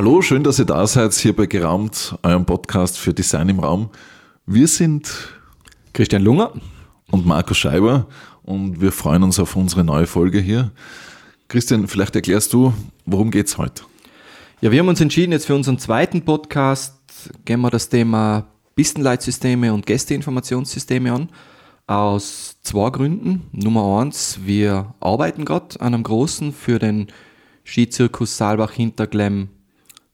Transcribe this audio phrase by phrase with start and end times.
[0.00, 3.90] Hallo, schön, dass ihr da seid, hier bei Geraumt, eurem Podcast für Design im Raum.
[4.46, 5.10] Wir sind
[5.92, 6.54] Christian Lunger
[7.10, 8.06] und Markus Scheiber
[8.42, 10.70] und wir freuen uns auf unsere neue Folge hier.
[11.48, 12.72] Christian, vielleicht erklärst du,
[13.04, 13.82] worum geht es heute?
[14.62, 16.94] Ja, wir haben uns entschieden, jetzt für unseren zweiten Podcast
[17.44, 21.28] gehen wir das Thema Pistenleitsysteme und Gästeinformationssysteme an.
[21.86, 23.42] Aus zwei Gründen.
[23.52, 27.08] Nummer eins, wir arbeiten gerade an einem großen für den
[27.66, 29.50] Skizirkus Saalbach Hinterglemm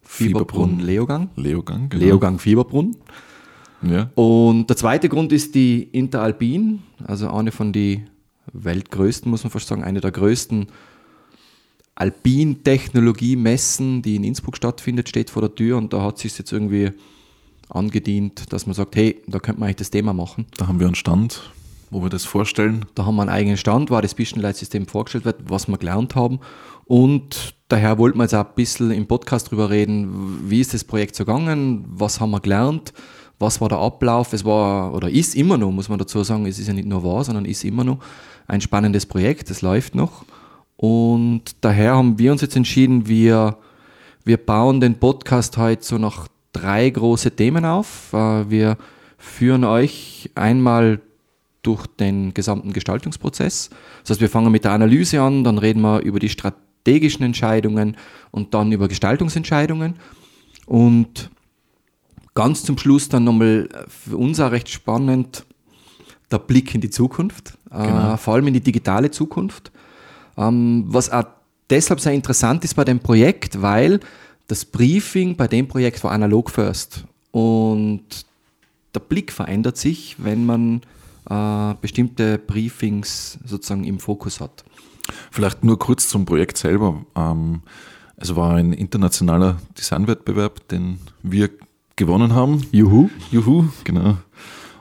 [0.06, 1.30] Fieberbrunn Leogang.
[1.37, 2.05] Leogang, genau.
[2.05, 2.96] Leogang Fieberbrunn.
[3.83, 4.10] Ja.
[4.15, 8.09] Und der zweite Grund ist die Interalpin, also eine von den
[8.52, 10.66] weltgrößten, muss man fast sagen, eine der größten
[11.95, 16.91] Alpin-Technologie-Messen, die in Innsbruck stattfindet, steht vor der Tür und da hat sich jetzt irgendwie
[17.68, 20.46] angedient, dass man sagt, hey, da könnte man eigentlich das Thema machen.
[20.57, 21.51] Da haben wir einen Stand,
[21.91, 22.84] wo wir das vorstellen.
[22.95, 26.40] Da haben wir einen eigenen Stand, wo das Bischenleitsystem vorgestellt wird, was wir gelernt haben.
[26.84, 30.84] Und daher wollten wir jetzt auch ein bisschen im Podcast drüber reden, wie ist das
[30.84, 32.92] Projekt so gegangen, was haben wir gelernt,
[33.38, 34.32] was war der Ablauf.
[34.32, 37.04] Es war oder ist immer noch, muss man dazu sagen, es ist ja nicht nur
[37.04, 37.98] wahr, sondern ist immer noch
[38.46, 40.24] ein spannendes Projekt, das läuft noch.
[40.76, 43.56] Und daher haben wir uns jetzt entschieden, wir,
[44.24, 48.12] wir bauen den Podcast heute so nach drei große Themen auf.
[48.12, 48.76] Äh, wir
[49.18, 51.00] führen euch einmal
[51.62, 53.70] durch den gesamten Gestaltungsprozess.
[54.02, 56.28] Das heißt, wir fangen mit der Analyse an, dann reden wir über die
[56.87, 57.96] strategischen Entscheidungen
[58.30, 59.95] und dann über Gestaltungsentscheidungen.
[60.66, 61.30] Und
[62.34, 65.44] ganz zum Schluss dann nochmal für uns auch recht spannend
[66.31, 68.15] der Blick in die Zukunft, äh, genau.
[68.15, 69.72] äh, vor allem in die digitale Zukunft.
[70.37, 71.25] Ähm, was auch
[71.70, 74.00] deshalb sehr interessant ist bei dem Projekt, weil
[74.48, 77.04] das Briefing bei dem Projekt war analog first.
[77.32, 78.26] Und
[78.94, 80.82] der Blick verändert sich, wenn man
[81.28, 84.65] äh, bestimmte Briefings sozusagen im Fokus hat.
[85.31, 87.05] Vielleicht nur kurz zum Projekt selber.
[87.15, 87.62] Ähm,
[88.17, 91.50] es war ein internationaler Designwettbewerb, den wir
[91.97, 92.67] gewonnen haben.
[92.72, 93.11] Juhu.
[93.31, 94.17] Juhu, genau.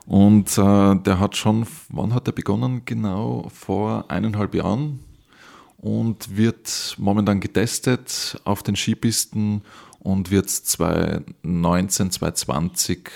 [0.06, 2.84] Und äh, der hat schon, wann hat er begonnen?
[2.86, 5.00] Genau vor eineinhalb Jahren
[5.78, 9.62] und wird momentan getestet auf den Skipisten
[10.00, 13.10] und wird 2019, 2020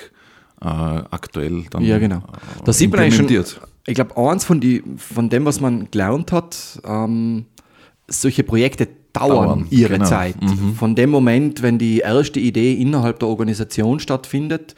[0.61, 2.17] äh, aktuell dann Ja, genau.
[2.17, 5.89] Äh, da sieht man eigentlich schon, ich glaube, eins von, die, von dem, was man
[5.89, 7.45] gelernt hat, ähm,
[8.07, 10.05] solche Projekte dauern, dauern ihre genau.
[10.05, 10.41] Zeit.
[10.41, 10.75] Mhm.
[10.75, 14.75] Von dem Moment, wenn die erste Idee innerhalb der Organisation stattfindet,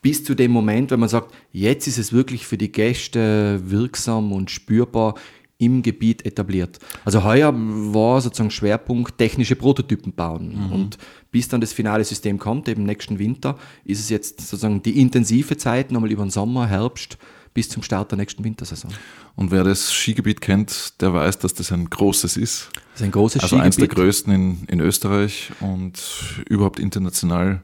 [0.00, 4.32] bis zu dem Moment, wenn man sagt, jetzt ist es wirklich für die Gäste wirksam
[4.32, 5.14] und spürbar
[5.58, 6.78] im Gebiet etabliert.
[7.04, 10.66] Also heuer war sozusagen Schwerpunkt technische Prototypen bauen.
[10.66, 10.72] Mhm.
[10.72, 10.98] Und
[11.30, 15.56] bis dann das finale System kommt, eben nächsten Winter, ist es jetzt sozusagen die intensive
[15.56, 17.18] Zeit, nochmal über den Sommer, Herbst,
[17.54, 18.90] bis zum Start der nächsten Wintersaison.
[19.36, 22.68] Und wer das Skigebiet kennt, der weiß, dass das ein großes ist.
[22.74, 23.66] Das ist ein großes also Skigebiet.
[23.66, 26.02] eins der größten in, in Österreich und
[26.48, 27.62] überhaupt international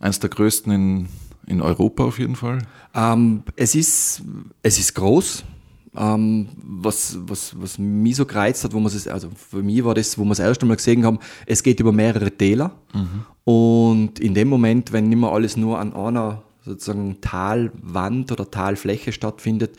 [0.00, 1.08] eins der größten in,
[1.46, 2.58] in Europa auf jeden Fall.
[2.94, 4.22] Ähm, es, ist,
[4.62, 5.44] es ist groß,
[5.96, 9.94] ähm, was, was, was mich so gereizt hat, wo man es, also für mich war
[9.94, 12.72] das, wo wir das erste Mal gesehen haben, es geht über mehrere Täler.
[12.92, 13.24] Mhm.
[13.44, 19.12] Und in dem Moment, wenn nicht mehr alles nur an einer sozusagen Talwand oder Talfläche
[19.12, 19.76] stattfindet,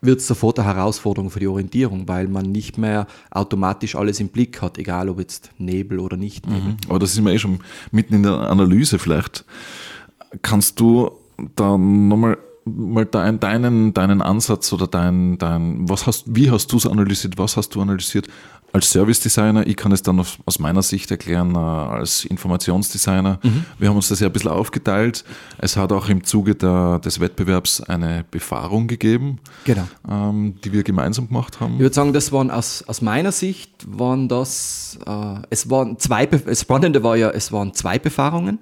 [0.00, 4.28] wird es sofort eine Herausforderung für die Orientierung, weil man nicht mehr automatisch alles im
[4.28, 6.72] Blick hat, egal ob jetzt Nebel oder nicht Nebel.
[6.72, 6.76] Mhm.
[6.88, 7.60] Aber das ist mir eh schon
[7.92, 9.44] mitten in der Analyse vielleicht.
[10.42, 11.12] Kannst du
[11.54, 16.76] da nochmal mal dein, deinen, deinen Ansatz oder dein, dein was hast, wie hast du
[16.76, 18.28] es analysiert, was hast du analysiert
[18.72, 19.66] als Service Designer?
[19.66, 23.38] Ich kann es dann aus, aus meiner Sicht erklären äh, als Informationsdesigner.
[23.42, 23.64] Mhm.
[23.78, 25.24] Wir haben uns das ja ein bisschen aufgeteilt.
[25.58, 29.86] Es hat auch im Zuge der, des Wettbewerbs eine Befahrung gegeben, genau.
[30.08, 31.74] ähm, die wir gemeinsam gemacht haben.
[31.74, 36.26] Ich würde sagen, das waren aus, aus meiner Sicht waren das, äh, es waren zwei,
[36.26, 38.60] das Spannende war ja, es waren zwei Befahrungen.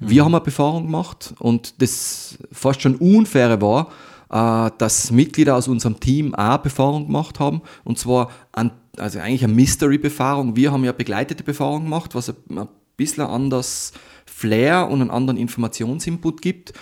[0.00, 3.92] Wir haben eine Befahrung gemacht und das fast schon Unfaire war,
[4.30, 7.60] äh, dass Mitglieder aus unserem Team auch Befahrung gemacht haben.
[7.84, 10.56] Und zwar an, also eigentlich eine Mystery-Befahrung.
[10.56, 13.92] Wir haben ja begleitete Befahrung gemacht, was ein bisschen anders
[14.24, 16.72] Flair und einen anderen Informationsinput gibt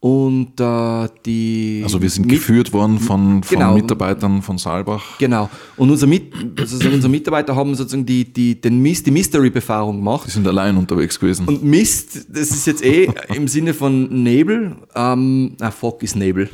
[0.00, 1.80] und äh, die.
[1.82, 5.18] Also wir sind mit, geführt worden von, von genau, Mitarbeitern von Saalbach.
[5.18, 5.50] Genau.
[5.76, 10.28] Und unser, mit, also unsere Mitarbeiter haben sozusagen die, die, den Mist, die Mystery-Befahrung gemacht.
[10.28, 11.46] Die sind allein unterwegs gewesen.
[11.46, 14.76] Und Mist, das ist jetzt eh im Sinne von Nebel.
[14.94, 16.48] Ähm, ah, Fog ist Nebel.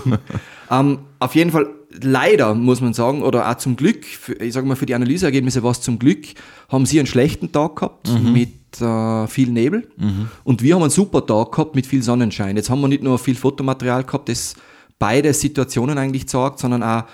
[0.70, 1.68] ähm, auf jeden Fall
[2.02, 4.04] leider, muss man sagen, oder auch zum Glück,
[4.38, 6.26] ich sage mal, für die Analyseergebnisse war es zum Glück,
[6.68, 8.32] haben sie einen schlechten Tag gehabt mhm.
[8.34, 9.88] mit äh, viel Nebel.
[9.96, 10.28] Mhm.
[10.44, 12.56] Und wir haben einen super Tag gehabt mit viel Sonnenschein.
[12.56, 14.54] Jetzt haben wir nicht nur viel Fotomaterial gehabt, das
[14.98, 17.04] beide Situationen eigentlich zeigt, sondern auch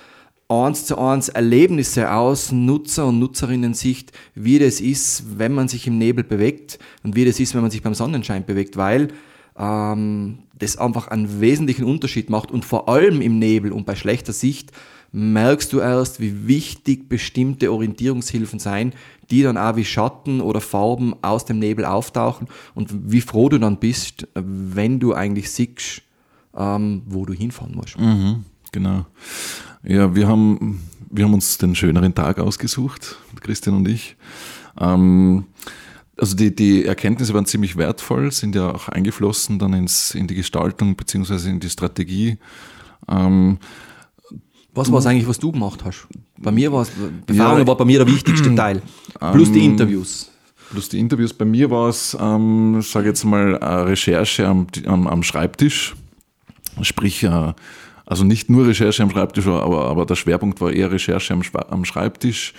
[0.49, 5.99] eins zu eins Erlebnisse aus Nutzer- und Nutzerinnen-Sicht, wie das ist, wenn man sich im
[5.99, 9.09] Nebel bewegt und wie das ist, wenn man sich beim Sonnenschein bewegt, weil
[9.59, 14.33] ähm, das einfach einen wesentlichen Unterschied macht und vor allem im Nebel und bei schlechter
[14.33, 14.73] Sicht
[15.13, 18.95] merkst du erst, wie wichtig bestimmte Orientierungshilfen sein,
[19.31, 23.59] die dann auch wie Schatten oder Farben aus dem Nebel auftauchen und wie froh du
[23.59, 26.03] dann bist, wenn du eigentlich siehst,
[26.57, 27.99] ähm, wo du hinfahren musst.
[27.99, 29.07] Mhm, genau.
[29.85, 34.17] Ja, wir haben, wir haben uns den schöneren Tag ausgesucht, Christian und ich.
[34.81, 35.45] Ähm,
[36.17, 40.35] also die, die Erkenntnisse waren ziemlich wertvoll, sind ja auch eingeflossen dann ins, in die
[40.35, 42.39] Gestaltung beziehungsweise in die Strategie.
[43.09, 43.59] Ähm,
[44.75, 46.07] was war es eigentlich, was du gemacht hast?
[46.39, 46.91] Bei mir war es,
[47.27, 48.83] Befahrung ja, war bei mir der wichtigste Teil.
[49.33, 50.31] Plus ähm, die Interviews.
[50.71, 51.35] Plus die Interviews.
[51.35, 55.95] Bei mir war es, ähm, sage jetzt mal, Recherche am, am, am Schreibtisch.
[56.81, 57.53] Sprich, äh,
[58.07, 61.85] also nicht nur Recherche am Schreibtisch, aber, aber der Schwerpunkt war eher Recherche am, am
[61.85, 62.55] Schreibtisch.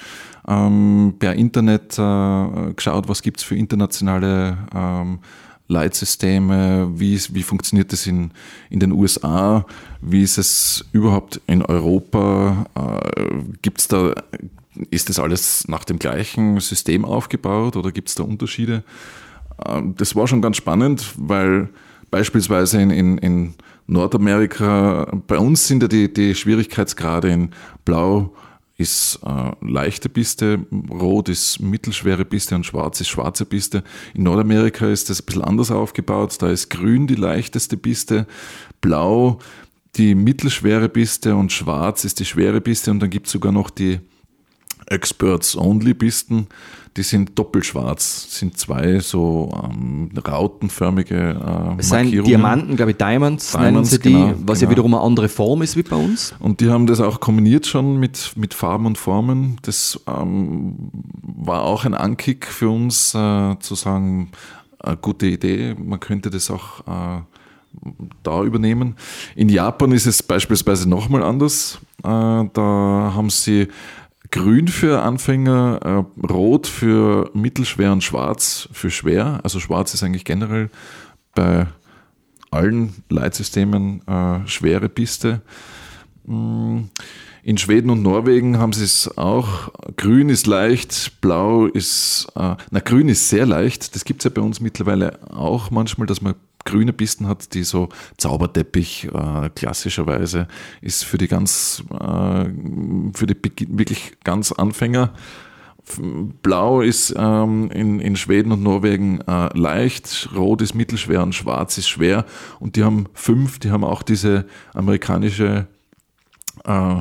[0.47, 5.19] Ähm, per Internet äh, geschaut, was gibt's für internationale ähm,
[5.73, 8.31] Leitsysteme, wie, wie funktioniert das in,
[8.69, 9.65] in den USA,
[10.01, 14.13] wie ist es überhaupt in Europa, äh, gibt's da,
[14.89, 18.83] ist das alles nach dem gleichen System aufgebaut oder gibt es da Unterschiede?
[19.65, 21.69] Äh, das war schon ganz spannend, weil
[22.11, 23.53] beispielsweise in, in, in
[23.87, 27.49] Nordamerika, bei uns sind ja die, die Schwierigkeitsgrade in
[27.83, 28.33] Blau
[28.77, 33.83] ist äh, leichte Piste, rot ist mittelschwere Piste und schwarz ist schwarze Piste.
[34.13, 36.35] In Nordamerika ist das ein bisschen anders aufgebaut.
[36.41, 38.25] Da ist grün die leichteste Piste,
[38.81, 39.39] blau
[39.95, 43.69] die mittelschwere Piste und schwarz ist die schwere Piste und dann gibt es sogar noch
[43.69, 43.99] die
[44.87, 46.47] Experts-Only-Pisten,
[46.95, 53.51] die sind doppelschwarz, sind zwei so ähm, rautenförmige äh, es sind Diamanten, glaube ich, Diamonds,
[53.51, 54.69] Diamonds nennen sie die, genau, was genau.
[54.69, 56.35] ja wiederum eine andere Form ist wie bei uns.
[56.39, 59.57] Und die haben das auch kombiniert schon mit, mit Farben und Formen.
[59.63, 60.75] Das ähm,
[61.21, 64.31] war auch ein Ankick für uns, äh, zu sagen,
[64.79, 67.21] eine gute Idee, man könnte das auch äh,
[68.21, 68.95] da übernehmen.
[69.35, 71.79] In Japan ist es beispielsweise nochmal anders.
[71.99, 73.67] Äh, da haben sie
[74.33, 79.39] Grün für Anfänger, äh, Rot für mittelschwer und Schwarz für schwer.
[79.43, 80.71] Also Schwarz ist eigentlich generell
[81.35, 81.67] bei
[82.49, 85.43] allen Leitsystemen äh, schwere Piste.
[86.25, 86.85] Mm,
[87.43, 89.69] in Schweden und Norwegen haben sie es auch.
[89.97, 93.93] Grün ist leicht, blau ist, äh, na grün ist sehr leicht.
[93.93, 96.33] Das gibt es ja bei uns mittlerweile auch manchmal, dass man
[96.65, 100.47] grüne Pisten hat, die so Zauberteppich äh, klassischerweise
[100.81, 102.45] ist für die ganz, äh,
[103.13, 103.37] für die
[103.69, 105.13] wirklich ganz Anfänger.
[106.41, 111.77] Blau ist ähm, in, in Schweden und Norwegen äh, leicht, Rot ist mittelschwer und Schwarz
[111.77, 112.25] ist schwer.
[112.59, 115.67] Und die haben fünf, die haben auch diese amerikanische
[116.63, 116.95] äh,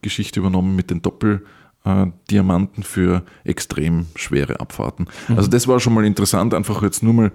[0.00, 5.08] Geschichte übernommen mit den Doppeldiamanten für extrem schwere Abfahrten.
[5.28, 5.36] Mhm.
[5.36, 7.32] Also das war schon mal interessant, einfach jetzt nur mal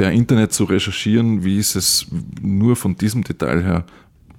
[0.00, 2.06] per Internet zu recherchieren, wie ist es
[2.40, 3.84] nur von diesem Detail her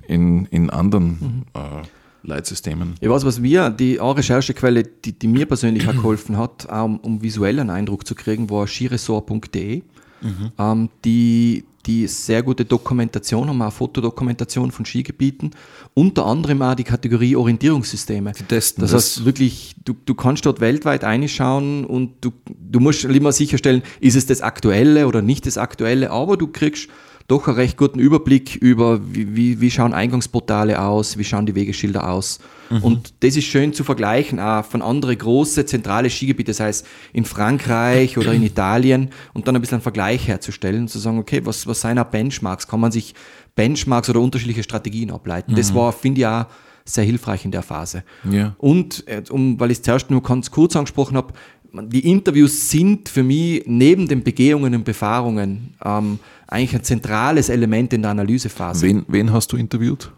[0.08, 1.44] in, in anderen mhm.
[1.54, 1.84] äh,
[2.24, 2.96] Leitsystemen.
[3.00, 6.98] Ich weiß, was wir, die eine Recherchequelle, die, die mir persönlich auch geholfen hat, um,
[7.02, 9.84] um visuellen Eindruck zu kriegen, war skiresort.de,
[10.22, 10.52] mhm.
[10.58, 15.52] ähm, die die sehr gute Dokumentation haben, auch Fotodokumentation von Skigebieten,
[15.94, 18.34] unter anderem auch die Kategorie Orientierungssysteme.
[18.34, 18.94] Die testen das.
[18.94, 24.16] heißt wirklich, du, du kannst dort weltweit einschauen und du, du musst immer sicherstellen, ist
[24.16, 26.90] es das Aktuelle oder nicht das Aktuelle, aber du kriegst
[27.32, 31.56] doch einen recht guten Überblick über, wie, wie, wie schauen Eingangsportale aus, wie schauen die
[31.56, 32.40] Wegeschilder aus.
[32.70, 32.84] Mhm.
[32.84, 37.24] Und das ist schön zu vergleichen, auch von anderen großen zentrale Skigebiete, das heißt in
[37.24, 41.66] Frankreich oder in Italien, und dann ein bisschen einen Vergleich herzustellen, zu sagen, okay, was,
[41.68, 42.68] was sind auch Benchmarks?
[42.68, 43.16] Kann man sich
[43.56, 45.54] Benchmarks oder unterschiedliche Strategien ableiten?
[45.54, 45.56] Mhm.
[45.56, 46.48] Das war, finde ich, auch
[46.84, 48.04] sehr hilfreich in der Phase.
[48.30, 48.56] Ja.
[48.58, 51.34] Und äh, um, weil ich es zuerst nur ganz kurz angesprochen habe,
[51.74, 57.94] die Interviews sind für mich neben den Begehungen und Befahrungen ähm, eigentlich ein zentrales Element
[57.94, 58.86] in der Analysephase.
[58.86, 60.12] Wen, wen hast du interviewt?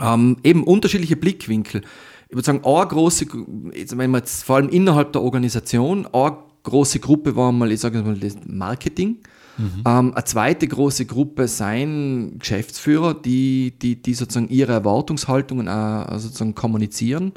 [0.00, 1.82] Ähm, eben unterschiedliche Blickwinkel.
[2.28, 7.00] Ich würde sagen, eine große, wenn man jetzt vor allem innerhalb der Organisation, eine große
[7.00, 9.18] Gruppe war mal, ich sage mal, das Marketing.
[9.58, 9.82] Mhm.
[9.86, 16.54] Ähm, eine zweite große Gruppe seien Geschäftsführer, die, die, die sozusagen ihre Erwartungshaltungen auch sozusagen
[16.54, 17.32] kommunizieren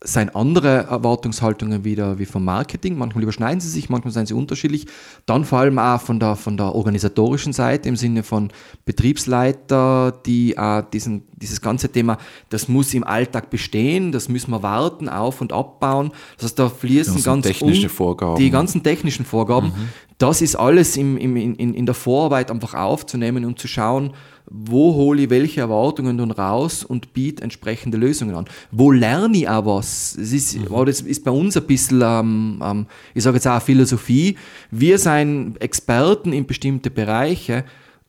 [0.00, 2.96] sein andere Erwartungshaltungen wieder wie vom Marketing.
[2.96, 4.86] Manchmal überschneiden sie sich, manchmal sind sie unterschiedlich.
[5.26, 8.50] Dann vor allem auch von der, von der organisatorischen Seite im Sinne von
[8.84, 14.62] Betriebsleiter, die äh, diesen, dieses ganze Thema, das muss im Alltag bestehen, das müssen wir
[14.62, 16.12] warten, auf- und abbauen.
[16.36, 18.36] Das heißt, da fließen ganz technische Vorgaben.
[18.36, 19.88] die ganzen technischen Vorgaben, mhm.
[20.18, 24.12] das ist alles im, im, in, in der Vorarbeit einfach aufzunehmen und zu schauen,
[24.50, 28.46] wo hole ich welche Erwartungen dann raus und biete entsprechende Lösungen an.
[28.70, 30.16] Wo lerne ich auch was?
[30.18, 30.86] Das ist, mhm.
[30.86, 34.36] das ist bei uns ein bisschen, ähm, ähm, ich sage jetzt auch Philosophie.
[34.70, 37.64] Wir sind Experten in bestimmte Bereiche,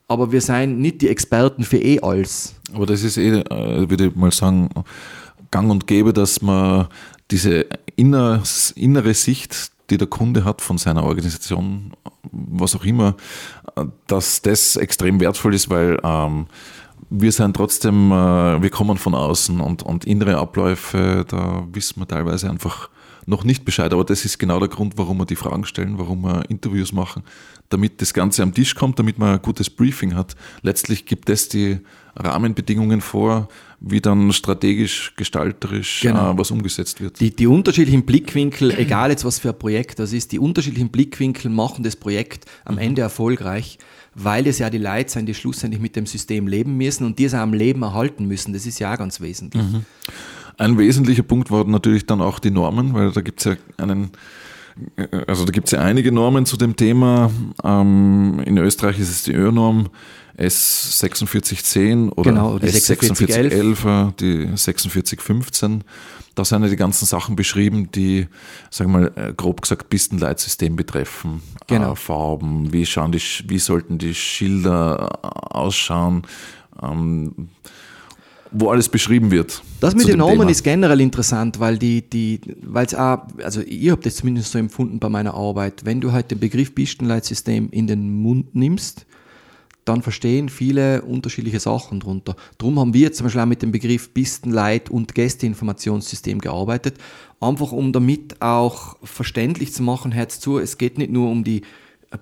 [0.08, 2.55] aber wir sind nicht die Experten für eh alles.
[2.74, 4.69] Aber das ist eh, äh, würde ich mal sagen,
[5.51, 6.88] gang und gäbe, dass man
[7.31, 7.65] diese
[7.96, 8.41] inner,
[8.75, 11.93] innere Sicht die der Kunde hat von seiner Organisation,
[12.31, 13.15] was auch immer,
[14.08, 16.48] dass das extrem wertvoll ist, weil ähm,
[17.10, 22.08] wir sind trotzdem, äh, wir kommen von außen und, und innere Abläufe, da wissen wir
[22.08, 22.89] teilweise einfach
[23.30, 23.94] noch nicht Bescheid.
[23.94, 27.24] Aber das ist genau der Grund, warum wir die Fragen stellen, warum wir Interviews machen,
[27.70, 30.36] damit das Ganze am Tisch kommt, damit man ein gutes Briefing hat.
[30.62, 31.80] Letztlich gibt es die
[32.16, 33.48] Rahmenbedingungen vor,
[33.80, 36.34] wie dann strategisch, gestalterisch genau.
[36.34, 37.20] äh, was umgesetzt wird.
[37.20, 41.50] Die, die unterschiedlichen Blickwinkel, egal jetzt was für ein Projekt das ist, die unterschiedlichen Blickwinkel
[41.50, 42.82] machen das Projekt am mhm.
[42.82, 43.78] Ende erfolgreich,
[44.16, 47.26] weil es ja die Leute sind, die schlussendlich mit dem System leben müssen und die
[47.26, 48.52] es auch am Leben erhalten müssen.
[48.52, 49.64] Das ist ja auch ganz wesentlich.
[49.64, 49.86] Mhm.
[50.60, 54.12] Ein wesentlicher Punkt war natürlich dann auch die Normen, weil da gibt es ja einen
[55.28, 57.32] also da gibt es ja einige Normen zu dem Thema.
[57.63, 59.89] Ähm, in Österreich ist es die Ö-Norm
[60.38, 65.84] S4610 oder genau, S4611, die 4615.
[66.36, 68.28] Da sind ja die ganzen Sachen beschrieben, die,
[68.70, 71.42] sagen wir mal, äh, grob gesagt, Pistenleitsystem betreffen.
[71.68, 71.92] Genau.
[71.92, 76.24] Äh, Farben, wie, schauen die, wie sollten die Schilder äh, ausschauen,
[76.82, 77.50] ähm,
[78.51, 79.62] wo alles beschrieben wird.
[79.80, 80.52] Das mit den Normen Thema.
[80.52, 84.58] ist generell interessant, weil die, die, weil es auch, also ich habe das zumindest so
[84.60, 89.06] empfunden bei meiner Arbeit, wenn du halt den Begriff Pistenleitsystem in den Mund nimmst,
[89.86, 92.36] dann verstehen viele unterschiedliche Sachen drunter.
[92.58, 96.96] Darum haben wir zum Beispiel auch mit dem Begriff Pistenleit und Gästeinformationssystem gearbeitet,
[97.40, 101.62] einfach um damit auch verständlich zu machen, Herz zu, es geht nicht nur um die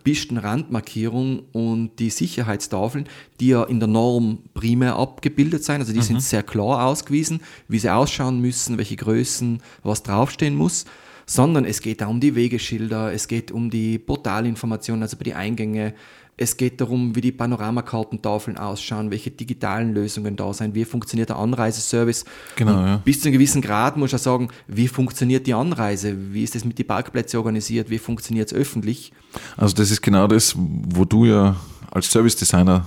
[0.04, 3.08] Pistenrandmarkierung und die Sicherheitstafeln,
[3.40, 6.04] die ja in der Norm primär abgebildet sind, also die mhm.
[6.04, 10.86] sind sehr klar ausgewiesen, wie sie ausschauen müssen, welche Größen, was draufstehen muss
[11.30, 15.34] sondern es geht auch um die Wegeschilder, es geht um die Portalinformationen, also bei die
[15.34, 15.94] Eingänge,
[16.40, 21.38] es geht darum, wie die Panoramakartentafeln ausschauen, welche digitalen Lösungen da sind, wie funktioniert der
[21.38, 22.26] Anreiseservice.
[22.56, 22.98] Genau, ja.
[22.98, 26.56] Bis zu einem gewissen Grad muss ich auch sagen, wie funktioniert die Anreise, wie ist
[26.56, 29.12] es mit den Parkplätzen organisiert, wie funktioniert es öffentlich.
[29.58, 31.56] Also das ist genau das, wo du ja
[31.90, 32.86] als Service Designer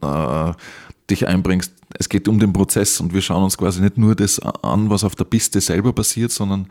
[0.00, 0.52] äh,
[1.10, 1.72] dich einbringst.
[1.98, 5.02] Es geht um den Prozess und wir schauen uns quasi nicht nur das an, was
[5.02, 6.68] auf der Piste selber passiert, sondern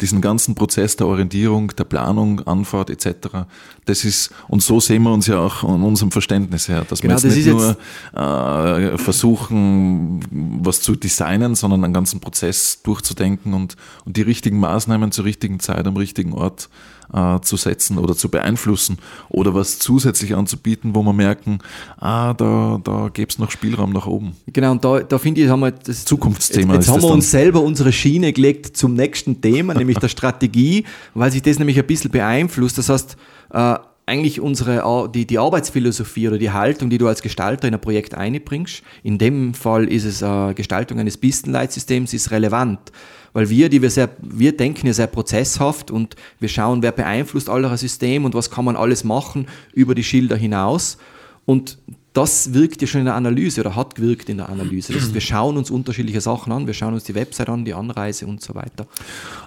[0.00, 3.46] diesen ganzen Prozess der Orientierung, der Planung, Anfahrt etc.
[3.84, 7.14] Das ist, und so sehen wir uns ja auch in unserem Verständnis her, dass genau,
[7.22, 7.76] wir jetzt nicht nur
[8.12, 10.20] äh, versuchen,
[10.62, 15.60] was zu designen, sondern einen ganzen Prozess durchzudenken und, und die richtigen Maßnahmen zur richtigen
[15.60, 16.68] Zeit am richtigen Ort
[17.12, 21.58] äh, zu setzen oder zu beeinflussen oder was zusätzlich anzubieten, wo wir merken,
[21.98, 24.36] ah, da, da gäbe es noch Spielraum nach oben.
[24.46, 26.74] Genau, und da, da finde ich, haben wir das Zukunftsthema.
[26.74, 30.84] Jetzt, jetzt haben wir uns selber unsere Schiene gelegt zum nächsten Thema, nämlich der Strategie,
[31.14, 32.78] weil sich das nämlich ein bisschen beeinflusst.
[32.78, 33.16] Das heißt,
[33.52, 37.80] äh, eigentlich unsere, die, die Arbeitsphilosophie oder die Haltung, die du als Gestalter in ein
[37.80, 38.82] Projekt einbringst.
[39.02, 42.92] In dem Fall ist es äh, Gestaltung eines Pistenleitsystems, ist relevant.
[43.32, 47.48] Weil wir, die wir sehr, wir denken ja sehr prozesshaft und wir schauen, wer beeinflusst
[47.48, 50.98] aller System und was kann man alles machen über die Schilder hinaus.
[51.46, 51.78] Und
[52.12, 54.92] das wirkt ja schon in der Analyse oder hat gewirkt in der Analyse.
[54.92, 57.74] Das heißt, wir schauen uns unterschiedliche Sachen an, wir schauen uns die Website an, die
[57.74, 58.86] Anreise und so weiter.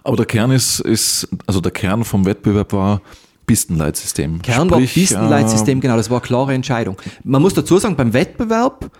[0.03, 3.01] Aber der Kern ist, ist also der Kern vom Wettbewerb war,
[3.47, 4.41] Pistenleitsystem.
[4.41, 6.97] Kern Sprich, war Pistenleitsystem, äh, genau, das war eine klare Entscheidung.
[7.23, 8.91] Man muss dazu sagen, beim Wettbewerb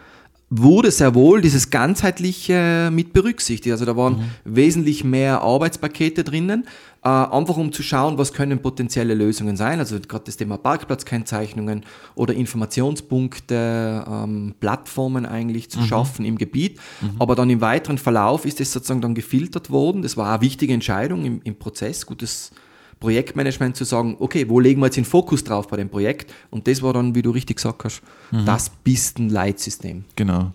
[0.50, 3.74] wurde sehr wohl dieses ganzheitliche mit berücksichtigt.
[3.74, 4.24] Also da waren mhm.
[4.46, 6.66] wesentlich mehr Arbeitspakete drinnen,
[7.04, 9.80] äh, einfach um zu schauen, was können potenzielle Lösungen sein.
[9.80, 11.84] Also gerade das Thema Parkplatzkennzeichnungen
[12.16, 15.86] oder Informationspunkte, ähm, Plattformen eigentlich zu mhm.
[15.86, 16.80] schaffen im Gebiet.
[17.02, 17.16] Mhm.
[17.20, 20.04] Aber dann im weiteren Verlauf ist das sozusagen dann gefiltert worden.
[20.04, 22.52] Das war eine wichtige Entscheidung im, im Prozess, gutes
[23.00, 26.34] Projektmanagement zu sagen, okay, wo legen wir jetzt den Fokus drauf bei dem Projekt?
[26.50, 28.02] Und das war dann, wie du richtig gesagt hast,
[28.32, 28.46] mhm.
[28.46, 30.06] das Pisten-Leitsystem.
[30.16, 30.52] Genau.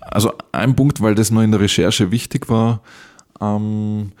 [0.00, 2.80] Also ein Punkt, weil das nur in der Recherche wichtig war,
[3.40, 4.12] ähm,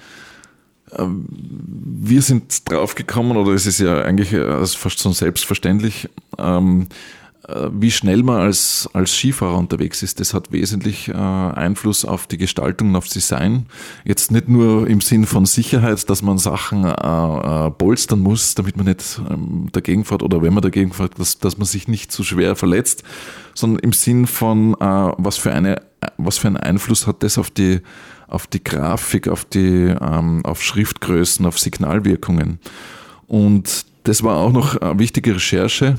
[0.96, 6.86] ähm wir sind draufgekommen, oder es ist ja eigentlich äh, fast so selbstverständlich, ähm, äh,
[7.70, 12.38] wie schnell man als, als Skifahrer unterwegs ist, das hat wesentlich äh, Einfluss auf die
[12.38, 13.66] Gestaltung aufs Design.
[14.04, 18.86] Jetzt nicht nur im Sinn von Sicherheit, dass man Sachen äh, äh, muss, damit man
[18.86, 22.24] nicht ähm, dagegen fährt oder wenn man dagegen fährt, dass, dass man sich nicht zu
[22.24, 23.04] schwer verletzt,
[23.54, 25.82] sondern im Sinn von, äh, was, für eine,
[26.18, 27.80] was für einen Einfluss hat das auf die,
[28.26, 32.58] auf die Grafik, auf, die, ähm, auf Schriftgrößen, auf Signalwirkungen.
[33.28, 35.96] Und das war auch noch eine wichtige Recherche.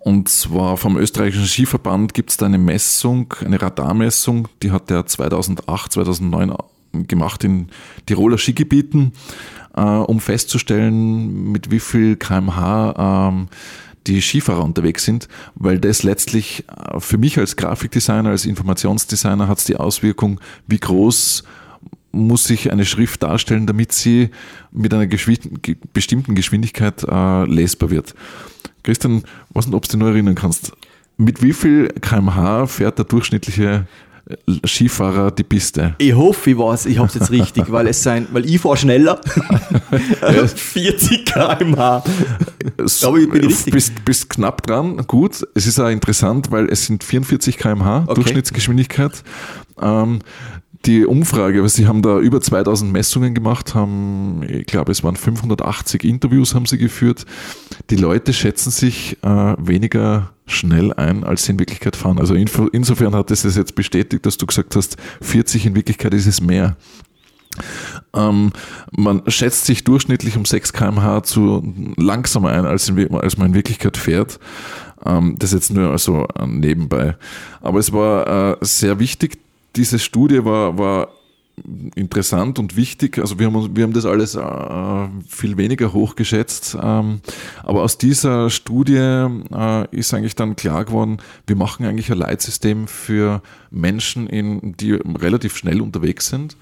[0.00, 5.04] Und zwar vom österreichischen Skiverband gibt es da eine Messung, eine Radarmessung, die hat der
[5.04, 6.54] 2008, 2009
[7.06, 7.68] gemacht in
[8.06, 9.12] Tiroler Skigebieten,
[9.76, 13.48] äh, um festzustellen, mit wie viel kmh ähm,
[14.06, 19.58] die Skifahrer unterwegs sind, weil das letztlich äh, für mich als Grafikdesigner, als Informationsdesigner hat
[19.58, 21.44] es die Auswirkung, wie groß
[22.12, 24.30] muss sich eine Schrift darstellen, damit sie
[24.72, 28.14] mit einer Geschwind bestimmten Geschwindigkeit äh, lesbar wird.
[28.82, 30.72] Christian, was nicht, ob du dich noch erinnern kannst.
[31.16, 33.86] Mit wie viel kmh fährt der durchschnittliche
[34.64, 35.94] Skifahrer die Piste?
[35.98, 38.76] Ich hoffe, ich weiß, ich habe es jetzt richtig, weil es sein, weil ich fahre
[38.76, 39.20] schneller.
[40.54, 42.04] 40 km/h.
[42.84, 43.72] So, ich bin richtig.
[43.72, 45.46] Bist, bist knapp dran, gut.
[45.54, 48.14] Es ist auch interessant, weil es sind 44 km/h okay.
[48.14, 49.22] Durchschnittsgeschwindigkeit.
[49.80, 50.20] Ähm,
[50.86, 56.04] die Umfrage, sie haben da über 2000 Messungen gemacht, haben, ich glaube, es waren 580
[56.04, 57.26] Interviews haben sie geführt.
[57.90, 62.18] Die Leute schätzen sich äh, weniger schnell ein, als sie in Wirklichkeit fahren.
[62.18, 66.26] Also insofern hat es das jetzt bestätigt, dass du gesagt hast, 40 in Wirklichkeit ist
[66.26, 66.76] es mehr.
[68.14, 68.52] Ähm,
[68.90, 71.62] man schätzt sich durchschnittlich um 6 kmh zu
[71.96, 74.38] langsamer ein, als, in, als man in Wirklichkeit fährt.
[75.04, 77.16] Ähm, das jetzt nur also nebenbei.
[77.60, 79.38] Aber es war äh, sehr wichtig,
[79.76, 81.08] diese Studie war, war
[81.94, 83.18] interessant und wichtig.
[83.18, 86.76] Also wir haben, wir haben das alles äh, viel weniger hochgeschätzt.
[86.80, 87.20] Ähm,
[87.62, 92.88] aber aus dieser Studie äh, ist eigentlich dann klar geworden, wir machen eigentlich ein Leitsystem
[92.88, 96.56] für Menschen, in, die relativ schnell unterwegs sind.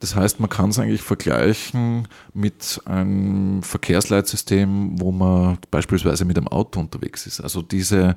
[0.00, 6.48] Das heißt, man kann es eigentlich vergleichen mit einem Verkehrsleitsystem, wo man beispielsweise mit einem
[6.48, 7.40] Auto unterwegs ist.
[7.40, 8.16] Also diese,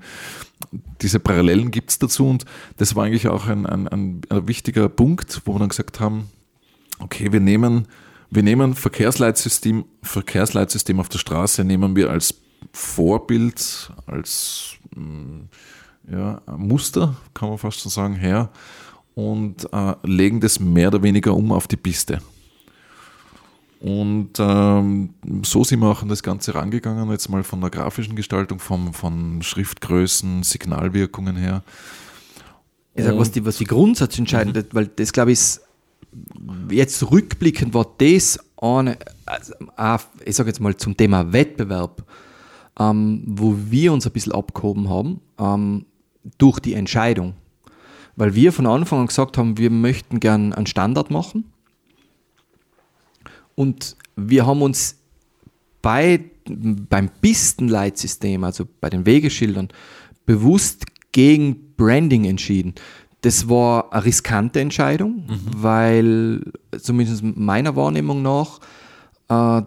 [1.02, 2.46] diese Parallelen gibt es dazu und
[2.78, 6.30] das war eigentlich auch ein, ein, ein, ein wichtiger Punkt, wo wir dann gesagt haben,
[7.00, 7.90] okay, wir nehmen,
[8.30, 12.36] wir nehmen Verkehrsleitsystem, Verkehrsleitsystem auf der Straße, nehmen wir als
[12.72, 15.42] Vorbild, als mm,
[16.10, 18.50] ja, Muster, kann man fast schon sagen, her
[19.16, 22.20] und äh, legen das mehr oder weniger um auf die Piste.
[23.80, 28.16] Und ähm, so sind wir auch an das Ganze rangegangen, jetzt mal von der grafischen
[28.16, 31.64] Gestaltung, vom, von Schriftgrößen, Signalwirkungen her.
[32.96, 34.68] Ich sage, was die, was die grundsatzentscheidend, mhm.
[34.72, 35.60] weil das glaube ich
[36.70, 39.54] jetzt rückblickend war das eine, also,
[40.24, 42.04] ich sage jetzt mal zum Thema Wettbewerb,
[42.80, 45.86] ähm, wo wir uns ein bisschen abgehoben haben, ähm,
[46.38, 47.34] durch die Entscheidung
[48.16, 51.46] weil wir von Anfang an gesagt haben, wir möchten gern einen Standard machen.
[53.56, 54.98] Und wir haben uns
[55.82, 59.70] bei, beim Pistenleitsystem, also bei den Wegeschildern,
[60.26, 62.76] bewusst gegen Branding entschieden.
[63.22, 65.40] Das war eine riskante Entscheidung, mhm.
[65.56, 68.60] weil zumindest meiner Wahrnehmung nach
[69.30, 69.66] äh,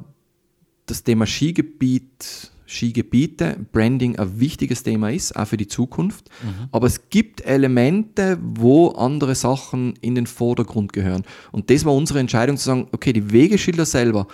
[0.87, 6.29] das Thema Skigebiet Skigebiete, Branding ein wichtiges Thema ist, auch für die Zukunft.
[6.43, 6.69] Mhm.
[6.73, 11.25] Aber es gibt Elemente, wo andere Sachen in den Vordergrund gehören.
[11.53, 14.27] Und das war unsere Entscheidung zu sagen, okay, die Wegeschilder selber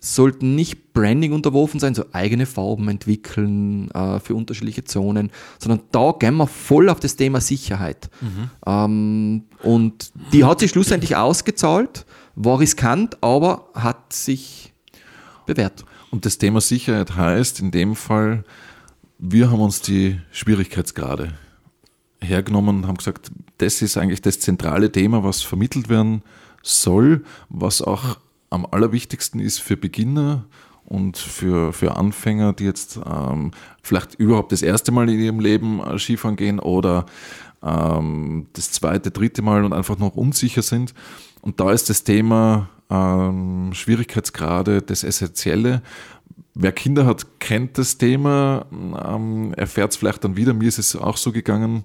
[0.00, 6.14] sollten nicht Branding unterworfen sein, so eigene Farben entwickeln äh, für unterschiedliche Zonen, sondern da
[6.18, 8.08] gehen wir voll auf das Thema Sicherheit.
[8.20, 8.50] Mhm.
[8.66, 14.72] Ähm, und die hat sich schlussendlich ausgezahlt, war riskant, aber hat sich
[15.44, 15.84] bewährt.
[16.10, 18.44] Und das Thema Sicherheit heißt in dem Fall,
[19.18, 21.34] wir haben uns die Schwierigkeitsgrade
[22.20, 26.22] hergenommen und haben gesagt, das ist eigentlich das zentrale Thema, was vermittelt werden
[26.62, 28.18] soll, was auch
[28.50, 30.44] am allerwichtigsten ist für Beginner
[30.84, 35.80] und für, für Anfänger, die jetzt ähm, vielleicht überhaupt das erste Mal in ihrem Leben
[35.80, 37.06] äh, Skifahren gehen oder
[37.62, 40.94] ähm, das zweite, dritte Mal und einfach noch unsicher sind.
[41.42, 45.82] Und da ist das Thema ähm, Schwierigkeitsgrade das Essentielle.
[46.54, 50.52] Wer Kinder hat, kennt das Thema, ähm, erfährt es vielleicht dann wieder.
[50.52, 51.84] Mir ist es auch so gegangen,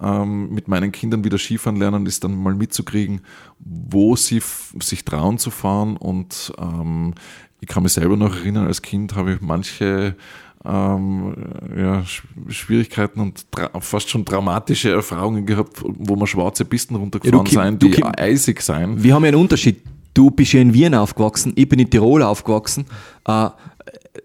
[0.00, 3.20] ähm, mit meinen Kindern wieder Skifahren lernen, ist dann mal mitzukriegen,
[3.60, 4.42] wo sie
[4.80, 5.96] sich trauen zu fahren.
[5.96, 7.14] Und ähm,
[7.60, 10.16] ich kann mich selber noch erinnern, als Kind habe ich manche
[10.64, 11.34] ähm,
[11.76, 12.04] ja,
[12.48, 13.46] Schwierigkeiten und
[13.80, 19.02] fast schon dramatische Erfahrungen gehabt, wo man schwarze Pisten runtergefahren ja, sind, die eisig sein.
[19.02, 19.82] Wir haben ja einen Unterschied.
[20.14, 22.86] Du bist ja in Wien aufgewachsen, ich bin in Tirol aufgewachsen.
[23.26, 23.48] Äh,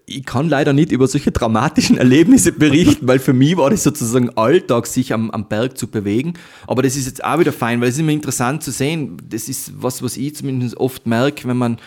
[0.04, 4.30] ich kann leider nicht über solche dramatischen Erlebnisse berichten, weil für mich war das sozusagen
[4.36, 6.34] Alltag, sich am, am Berg zu bewegen.
[6.66, 9.16] Aber das ist jetzt auch wieder fein, weil es ist immer interessant zu sehen.
[9.28, 11.78] Das ist was, was ich zumindest oft merke, wenn man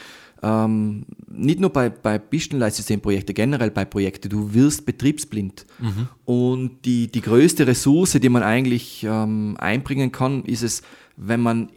[0.43, 5.65] ähm, nicht nur bei, bei Pistenleitsystemprojekten, generell bei Projekten, du wirst betriebsblind.
[5.79, 6.07] Mhm.
[6.25, 10.81] Und die, die größte Ressource, die man eigentlich ähm, einbringen kann, ist es,
[11.23, 11.69] wenn man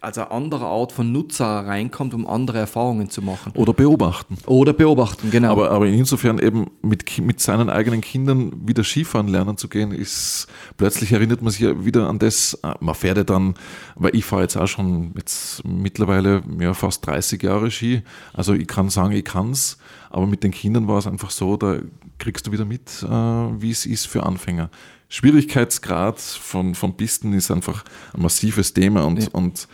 [0.00, 3.52] als eine andere Art von Nutzer reinkommt, um andere Erfahrungen zu machen.
[3.54, 4.38] Oder beobachten.
[4.46, 5.52] Oder beobachten, genau.
[5.52, 10.46] Aber, aber insofern eben mit, mit seinen eigenen Kindern wieder Skifahren lernen zu gehen, ist
[10.78, 13.54] plötzlich erinnert man sich ja wieder an das, äh, man fährt ja dann,
[13.96, 18.00] weil ich fahre jetzt auch schon jetzt mittlerweile ja, fast 30 Jahre Ski,
[18.32, 19.76] also ich kann sagen, ich kann's,
[20.08, 21.80] aber mit den Kindern war es einfach so, da
[22.16, 24.70] kriegst du wieder mit, äh, wie es ist für Anfänger.
[25.08, 29.28] Schwierigkeitsgrad von, von Pisten ist einfach ein massives Thema und, ja.
[29.32, 29.68] und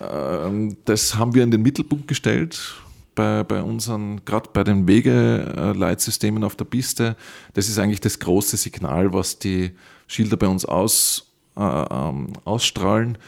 [0.00, 2.74] äh, das haben wir in den Mittelpunkt gestellt
[3.14, 7.16] bei, bei unseren, gerade bei den Wegeleitsystemen auf der Piste.
[7.54, 9.72] Das ist eigentlich das große Signal, was die
[10.06, 13.18] Schilder bei uns aus, äh, ähm, ausstrahlen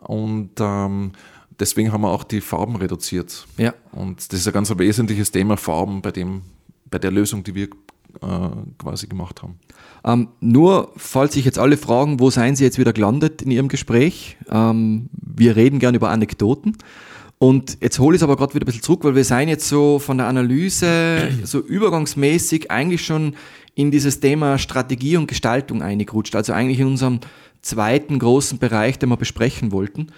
[0.00, 1.12] und ähm,
[1.58, 3.46] deswegen haben wir auch die Farben reduziert.
[3.56, 3.74] Ja.
[3.92, 6.42] Und das ist ein ganz wesentliches Thema, Farben bei, dem,
[6.90, 7.68] bei der Lösung, die wir
[8.78, 9.58] quasi gemacht haben.
[10.04, 13.68] Ähm, nur, falls sich jetzt alle fragen, wo seien Sie jetzt wieder gelandet in Ihrem
[13.68, 14.36] Gespräch?
[14.50, 16.76] Ähm, wir reden gern über Anekdoten.
[17.38, 19.68] Und jetzt hole ich es aber gerade wieder ein bisschen zurück, weil wir seien jetzt
[19.68, 23.34] so von der Analyse so übergangsmäßig eigentlich schon
[23.74, 26.36] in dieses Thema Strategie und Gestaltung eingerutscht.
[26.36, 27.20] Also eigentlich in unserem
[27.62, 30.08] zweiten großen Bereich, den wir besprechen wollten.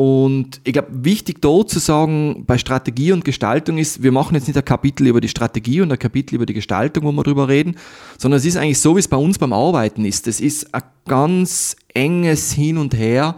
[0.00, 4.46] Und ich glaube, wichtig dort zu sagen, bei Strategie und Gestaltung ist, wir machen jetzt
[4.46, 7.48] nicht ein Kapitel über die Strategie und ein Kapitel über die Gestaltung, wo wir drüber
[7.48, 7.76] reden,
[8.16, 10.26] sondern es ist eigentlich so, wie es bei uns beim Arbeiten ist.
[10.26, 13.34] Es ist ein ganz enges Hin und Her,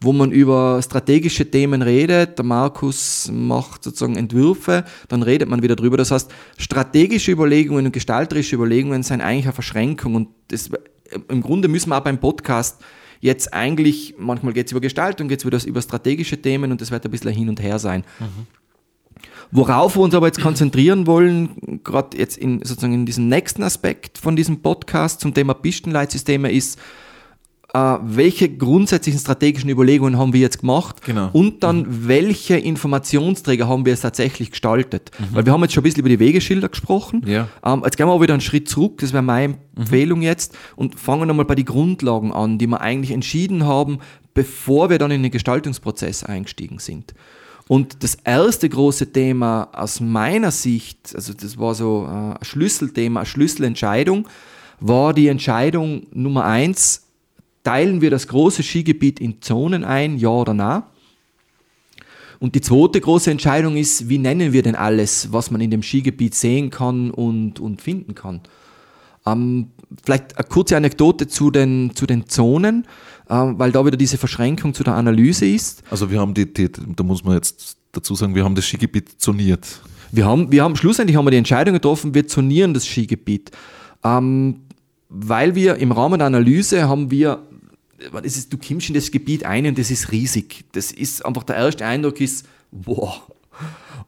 [0.00, 2.38] wo man über strategische Themen redet.
[2.38, 5.98] Der Markus macht sozusagen Entwürfe, dann redet man wieder drüber.
[5.98, 10.70] Das heißt, strategische Überlegungen und gestalterische Überlegungen sind eigentlich eine Verschränkung und das,
[11.28, 12.82] im Grunde müssen wir auch beim Podcast
[13.20, 16.90] jetzt eigentlich, manchmal geht es über Gestaltung, geht es über, über strategische Themen und das
[16.90, 18.04] wird ein bisschen hin und her sein.
[18.18, 18.46] Mhm.
[19.50, 24.18] Worauf wir uns aber jetzt konzentrieren wollen, gerade jetzt in, sozusagen in diesem nächsten Aspekt
[24.18, 26.78] von diesem Podcast zum Thema Pistenleitsysteme ist,
[27.76, 31.28] äh, welche grundsätzlichen strategischen Überlegungen haben wir jetzt gemacht genau.
[31.32, 32.08] und dann mhm.
[32.08, 35.10] welche Informationsträger haben wir jetzt tatsächlich gestaltet.
[35.18, 35.24] Mhm.
[35.32, 37.22] Weil wir haben jetzt schon ein bisschen über die Wegeschilder gesprochen.
[37.26, 37.48] Ja.
[37.64, 39.58] Ähm, jetzt gehen wir aber wieder einen Schritt zurück, das wäre meine mhm.
[39.76, 43.98] Empfehlung jetzt, und fangen nochmal bei den Grundlagen an, die wir eigentlich entschieden haben,
[44.32, 47.14] bevor wir dann in den Gestaltungsprozess eingestiegen sind.
[47.68, 53.20] Und das erste große Thema aus meiner Sicht, also das war so äh, ein Schlüsselthema,
[53.20, 54.28] eine Schlüsselentscheidung,
[54.78, 57.05] war die Entscheidung Nummer eins,
[57.66, 60.84] teilen wir das große Skigebiet in Zonen ein, ja oder nein?
[62.38, 65.82] Und die zweite große Entscheidung ist, wie nennen wir denn alles, was man in dem
[65.82, 68.42] Skigebiet sehen kann und, und finden kann?
[69.26, 69.70] Ähm,
[70.04, 72.86] vielleicht eine kurze Anekdote zu den, zu den Zonen,
[73.28, 75.82] ähm, weil da wieder diese Verschränkung zu der Analyse ist.
[75.90, 79.20] Also wir haben die, die, da muss man jetzt dazu sagen, wir haben das Skigebiet
[79.20, 79.80] zoniert.
[80.12, 83.50] Wir haben, wir haben schlussendlich haben wir die Entscheidung getroffen, wir zonieren das Skigebiet.
[84.04, 84.60] Ähm,
[85.08, 87.40] weil wir im Rahmen der Analyse haben wir
[88.12, 90.64] das ist, du kommst in das Gebiet ein und das ist riesig.
[90.72, 93.22] Das ist einfach der erste Eindruck ist, wow.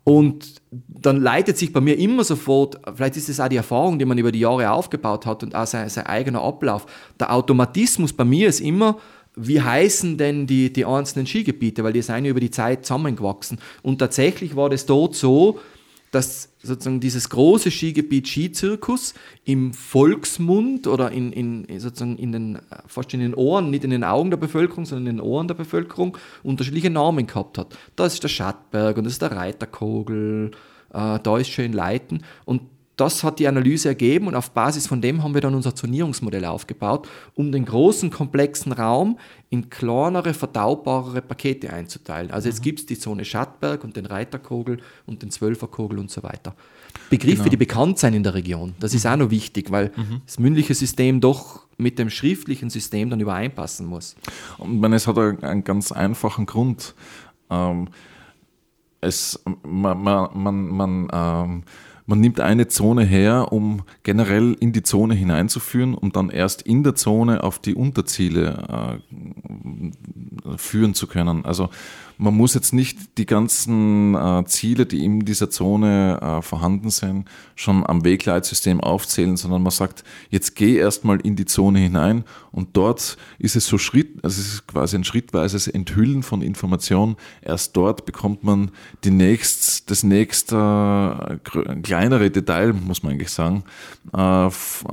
[0.05, 4.05] Und dann leitet sich bei mir immer sofort, vielleicht ist es auch die Erfahrung, die
[4.05, 6.87] man über die Jahre aufgebaut hat und auch sein, sein eigener Ablauf.
[7.19, 8.99] Der Automatismus bei mir ist immer,
[9.37, 13.59] wie heißen denn die, die einzelnen Skigebiete, weil die sind ja über die Zeit zusammengewachsen.
[13.83, 15.61] Und tatsächlich war das dort so,
[16.11, 23.13] dass sozusagen dieses große Skigebiet Skizirkus im Volksmund oder in, in, sozusagen in den, fast
[23.15, 26.17] in den Ohren, nicht in den Augen der Bevölkerung, sondern in den Ohren der Bevölkerung
[26.43, 27.77] unterschiedliche Namen gehabt hat.
[27.97, 30.53] Da ist der Schattberg und das ist der Reiterkogel,
[30.93, 32.63] äh, da ist schön Leiten und
[32.99, 36.45] das hat die Analyse ergeben und auf Basis von dem haben wir dann unser Zonierungsmodell
[36.45, 39.19] aufgebaut, um den großen, komplexen Raum
[39.51, 42.33] in kleinere, verdaubarere Pakete einzuteilen.
[42.33, 42.65] Also jetzt mhm.
[42.65, 46.57] gibt es die Zone Schattberg und den Reiterkogel und den Zwölferkogel und so weiter.
[47.09, 47.51] Begriffe, genau.
[47.51, 48.75] die bekannt sein in der Region.
[48.81, 49.11] Das ist mhm.
[49.11, 50.23] auch noch wichtig, weil mhm.
[50.27, 54.17] das mündliche System doch mit dem schriftlichen System dann übereinpassen muss.
[54.59, 56.95] Und man, es hat einen ganz einfachen Grund.
[57.49, 57.89] Ähm,
[59.01, 61.63] es, man, man, man, man ähm,
[62.09, 66.83] man nimmt eine Zone her, um generell in die Zone hineinzuführen, um dann erst in
[66.83, 71.45] der Zone auf die Unterziele äh, führen zu können.
[71.45, 71.69] Also
[72.19, 77.29] man muss jetzt nicht die ganzen äh, Ziele, die in dieser Zone äh, vorhanden sind,
[77.55, 82.77] schon am Wegleitsystem aufzählen, sondern man sagt, jetzt geh erstmal in die Zone hinein und
[82.77, 87.17] dort ist es so Schritt, also es ist quasi ein schrittweises Enthüllen von Informationen.
[87.41, 88.73] Erst dort bekommt man
[89.05, 93.63] die nächst, das nächste äh, kleinere Detail, muss man eigentlich sagen,
[94.13, 94.51] äh,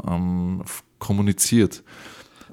[0.07, 0.61] ähm,
[0.99, 1.83] kommuniziert.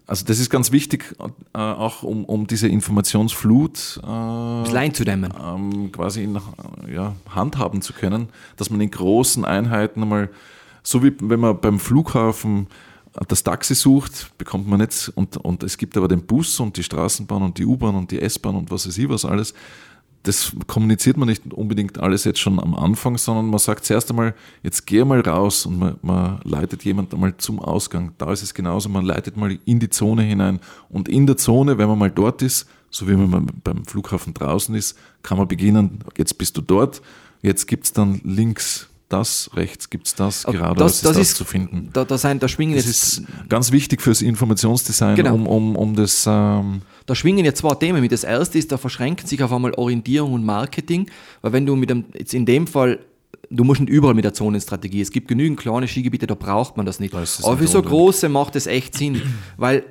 [0.07, 1.15] Also das ist ganz wichtig,
[1.55, 5.33] äh, auch um, um diese Informationsflut äh, einzudämmen.
[5.41, 6.38] Ähm, quasi in,
[6.93, 10.29] ja, handhaben zu können, dass man in großen Einheiten einmal,
[10.83, 12.67] so wie wenn man beim Flughafen
[13.29, 16.83] das Taxi sucht, bekommt man nicht, und, und es gibt aber den Bus und die
[16.83, 19.55] Straßenbahn und die U-Bahn und die S-Bahn und was weiß ich was alles.
[20.25, 24.35] Das kommuniziert man nicht unbedingt alles jetzt schon am Anfang, sondern man sagt zuerst einmal,
[24.63, 28.13] jetzt geh mal raus und man, man leitet jemand einmal zum Ausgang.
[28.19, 30.61] Da ist es genauso, man leitet mal in die Zone hinein.
[30.89, 34.75] Und in der Zone, wenn man mal dort ist, so wie man beim Flughafen draußen
[34.75, 37.03] ist, kann man beginnen, jetzt bist du dort,
[37.41, 41.44] jetzt gibt's dann links das, rechts gibt es das, geradeaus das, das, ist das zu
[41.44, 41.90] finden.
[41.92, 45.35] Da, da, sein, da schwingen das jetzt, ist ganz wichtig fürs Informationsdesign, genau.
[45.35, 46.25] um, um, um das...
[46.27, 48.12] Ähm da schwingen jetzt zwei Themen mit.
[48.12, 51.90] Das erste ist, da verschränkt sich auf einmal Orientierung und Marketing, weil wenn du mit
[51.90, 53.01] dem, jetzt in dem Fall
[53.53, 55.01] du musst nicht überall mit der Zonenstrategie.
[55.01, 57.15] Es gibt genügend kleine Skigebiete, da braucht man das nicht.
[57.15, 59.21] Das Aber für so große macht es echt Sinn,
[59.57, 59.85] weil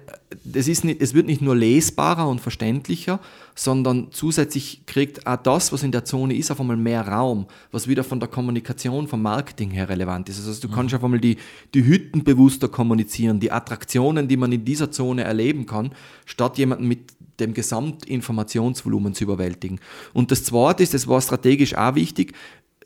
[0.53, 3.19] es, ist nicht, es wird nicht nur lesbarer und verständlicher,
[3.53, 7.87] sondern zusätzlich kriegt auch das, was in der Zone ist, auf einmal mehr Raum, was
[7.87, 10.45] wieder von der Kommunikation, vom Marketing her relevant ist.
[10.45, 10.75] Also du mhm.
[10.75, 11.37] kannst auf einmal die,
[11.73, 15.91] die Hütten bewusster kommunizieren, die Attraktionen, die man in dieser Zone erleben kann,
[16.25, 16.99] statt jemanden mit
[17.39, 19.79] dem Gesamtinformationsvolumen zu überwältigen.
[20.13, 22.33] Und das Zweite ist, das war strategisch auch wichtig,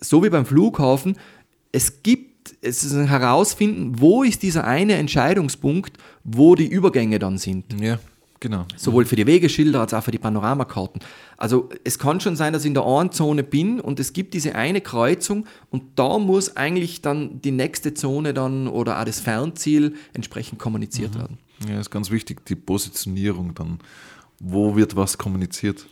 [0.09, 1.17] so wie beim Flughafen,
[1.71, 7.37] es gibt, es ist ein Herausfinden, wo ist dieser eine Entscheidungspunkt, wo die Übergänge dann
[7.37, 7.65] sind.
[7.81, 7.99] Ja,
[8.39, 8.65] genau.
[8.77, 11.01] Sowohl für die Wegeschilder als auch für die Panoramakarten.
[11.37, 14.33] Also es kann schon sein, dass ich in der einen Zone bin und es gibt
[14.33, 19.19] diese eine Kreuzung und da muss eigentlich dann die nächste Zone dann oder auch das
[19.19, 21.19] Fernziel entsprechend kommuniziert mhm.
[21.19, 21.37] werden.
[21.69, 23.79] Ja, ist ganz wichtig, die Positionierung dann
[24.39, 25.85] wo wird was kommuniziert?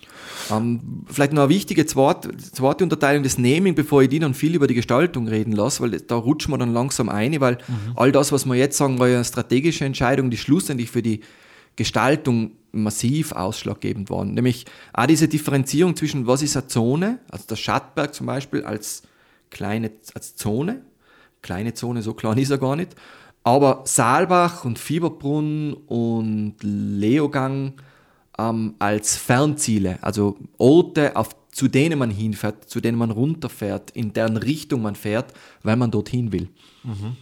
[0.52, 4.56] Ähm, vielleicht noch eine wichtige zweite, zweite Unterteilung, das Naming, bevor ich die dann viel
[4.56, 7.94] über die Gestaltung reden lasse, weil da rutschen wir dann langsam ein, weil mhm.
[7.96, 11.22] all das, was wir jetzt sagen, war ja eine strategische Entscheidung, die schlussendlich für die
[11.76, 14.34] Gestaltung massiv ausschlaggebend waren.
[14.34, 19.04] Nämlich auch diese Differenzierung zwischen, was ist eine Zone, also der Schattberg zum Beispiel als
[19.52, 20.82] kleine als Zone,
[21.42, 22.96] kleine Zone, so klein ist er gar nicht,
[23.44, 27.74] aber Saalbach und Fieberbrunn und Leogang,
[28.38, 34.14] ähm, als Fernziele, also Orte, auf, zu denen man hinfährt, zu denen man runterfährt, in
[34.14, 36.50] deren Richtung man fährt, weil man dorthin will.
[36.84, 37.16] Mhm.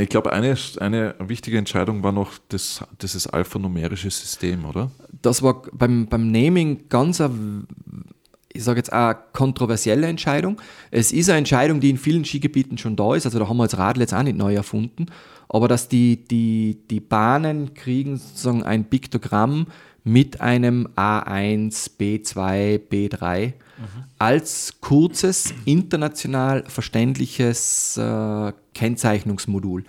[0.00, 4.90] Ich glaube, eine, eine wichtige Entscheidung war noch das, dieses alphanumerische System, oder?
[5.22, 7.66] Das war beim, beim Naming ganz eine,
[8.52, 10.60] ich sage jetzt eine kontroversielle Entscheidung.
[10.90, 13.64] Es ist eine Entscheidung, die in vielen Skigebieten schon da ist, also da haben wir
[13.64, 15.06] das Radl jetzt auch nicht neu erfunden
[15.48, 19.66] aber dass die, die, die Bahnen kriegen sozusagen ein Piktogramm
[20.04, 23.52] mit einem A1, B2, B3 mhm.
[24.18, 29.84] als kurzes, international verständliches äh, Kennzeichnungsmodul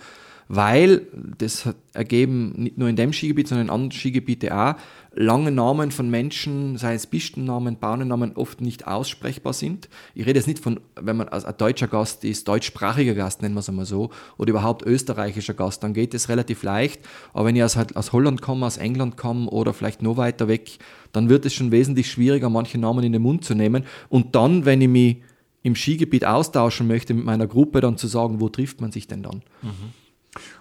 [0.52, 1.06] weil
[1.38, 4.74] das ergeben nicht nur in dem Skigebiet, sondern in anderen Skigebieten auch,
[5.20, 9.90] lange Namen von Menschen, sei es Pistennamen, Bahnennamen, oft nicht aussprechbar sind.
[10.14, 13.54] Ich rede jetzt nicht von, wenn man als ein deutscher Gast ist, deutschsprachiger Gast, nennen
[13.54, 17.02] wir es einmal so, oder überhaupt österreichischer Gast, dann geht es relativ leicht.
[17.34, 20.78] Aber wenn ich aus, aus Holland komme, aus England komme oder vielleicht noch weiter weg,
[21.12, 23.84] dann wird es schon wesentlich schwieriger, manche Namen in den Mund zu nehmen.
[24.08, 25.16] Und dann, wenn ich mich
[25.62, 29.22] im Skigebiet austauschen möchte mit meiner Gruppe, dann zu sagen, wo trifft man sich denn
[29.22, 29.42] dann?
[29.60, 29.92] Mhm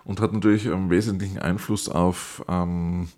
[0.03, 3.09] und hat natürlich einen wesentlichen Einfluss auf ähm,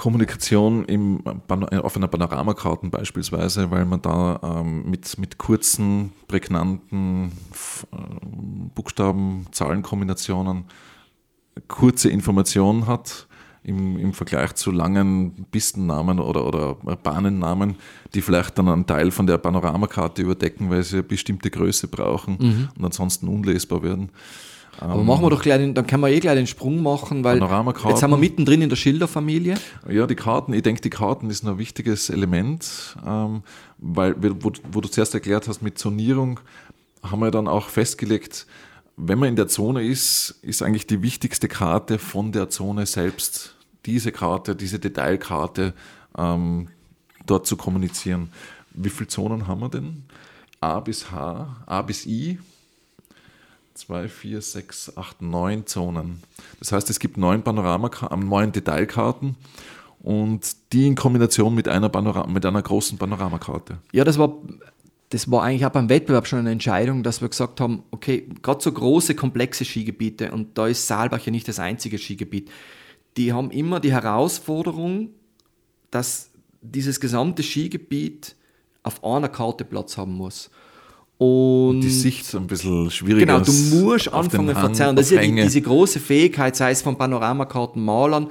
[0.00, 7.32] Kommunikation im, auf einer Panoramakarte beispielsweise, weil man da ähm, mit, mit kurzen, prägnanten
[7.92, 7.96] äh,
[8.74, 10.64] Buchstaben, Zahlenkombinationen
[11.68, 13.28] kurze Informationen hat
[13.62, 17.76] im, im Vergleich zu langen Pistennamen oder, oder Bahnennamen,
[18.14, 22.38] die vielleicht dann einen Teil von der Panoramakarte überdecken, weil sie eine bestimmte Größe brauchen
[22.40, 22.68] mhm.
[22.74, 24.08] und ansonsten unlesbar werden.
[24.78, 27.38] Aber machen wir doch gleich, den, dann können wir eh gleich den Sprung machen, weil
[27.38, 29.56] jetzt sind wir mittendrin in der Schilderfamilie.
[29.88, 33.42] Ja, die Karten, ich denke, die Karten ist ein wichtiges Element, ähm,
[33.78, 36.40] weil, wo, wo, du zuerst erklärt hast, mit Zonierung
[37.02, 38.46] haben wir dann auch festgelegt,
[38.96, 43.56] wenn man in der Zone ist, ist eigentlich die wichtigste Karte von der Zone selbst,
[43.86, 45.74] diese Karte, diese Detailkarte
[46.16, 46.68] ähm,
[47.26, 48.30] dort zu kommunizieren.
[48.72, 50.04] Wie viele Zonen haben wir denn?
[50.60, 52.38] A bis H, A bis I,
[53.80, 56.22] 2, 4, 6, 8, 9 Zonen.
[56.58, 59.36] Das heißt, es gibt neun Panorama, neun Detailkarten
[60.02, 63.78] und die in Kombination mit einer, Panorama, mit einer großen Panoramakarte.
[63.92, 64.34] Ja, das war,
[65.10, 68.62] das war eigentlich auch beim Wettbewerb schon eine Entscheidung, dass wir gesagt haben, okay, gerade
[68.62, 72.50] so große, komplexe Skigebiete, und da ist Saalbach ja nicht das einzige Skigebiet,
[73.16, 75.10] die haben immer die Herausforderung,
[75.90, 76.30] dass
[76.62, 78.36] dieses gesamte Skigebiet
[78.82, 80.50] auf einer Karte Platz haben muss.
[81.20, 83.26] Und die Sicht ein bisschen schwieriger.
[83.26, 84.96] Genau, du musst anfangen zu verzerren.
[84.96, 88.28] Das ist ja die, diese große Fähigkeit, sei es von Panoramakarten, Malern,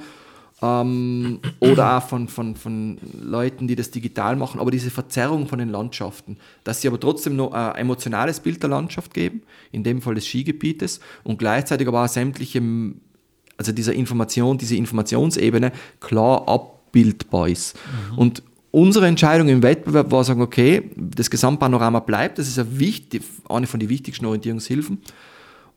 [0.60, 5.60] ähm, oder auch von, von, von Leuten, die das digital machen, aber diese Verzerrung von
[5.60, 10.02] den Landschaften, dass sie aber trotzdem noch ein emotionales Bild der Landschaft geben, in dem
[10.02, 12.60] Fall des Skigebietes, und gleichzeitig aber auch sämtliche,
[13.56, 17.78] also dieser Information, diese Informationsebene klar abbildbar ist.
[18.10, 18.18] Mhm.
[18.18, 23.22] Und unsere Entscheidung im Wettbewerb war sagen, okay, das Gesamtpanorama bleibt, das ist eine, wichtig,
[23.48, 25.00] eine von den wichtigsten Orientierungshilfen.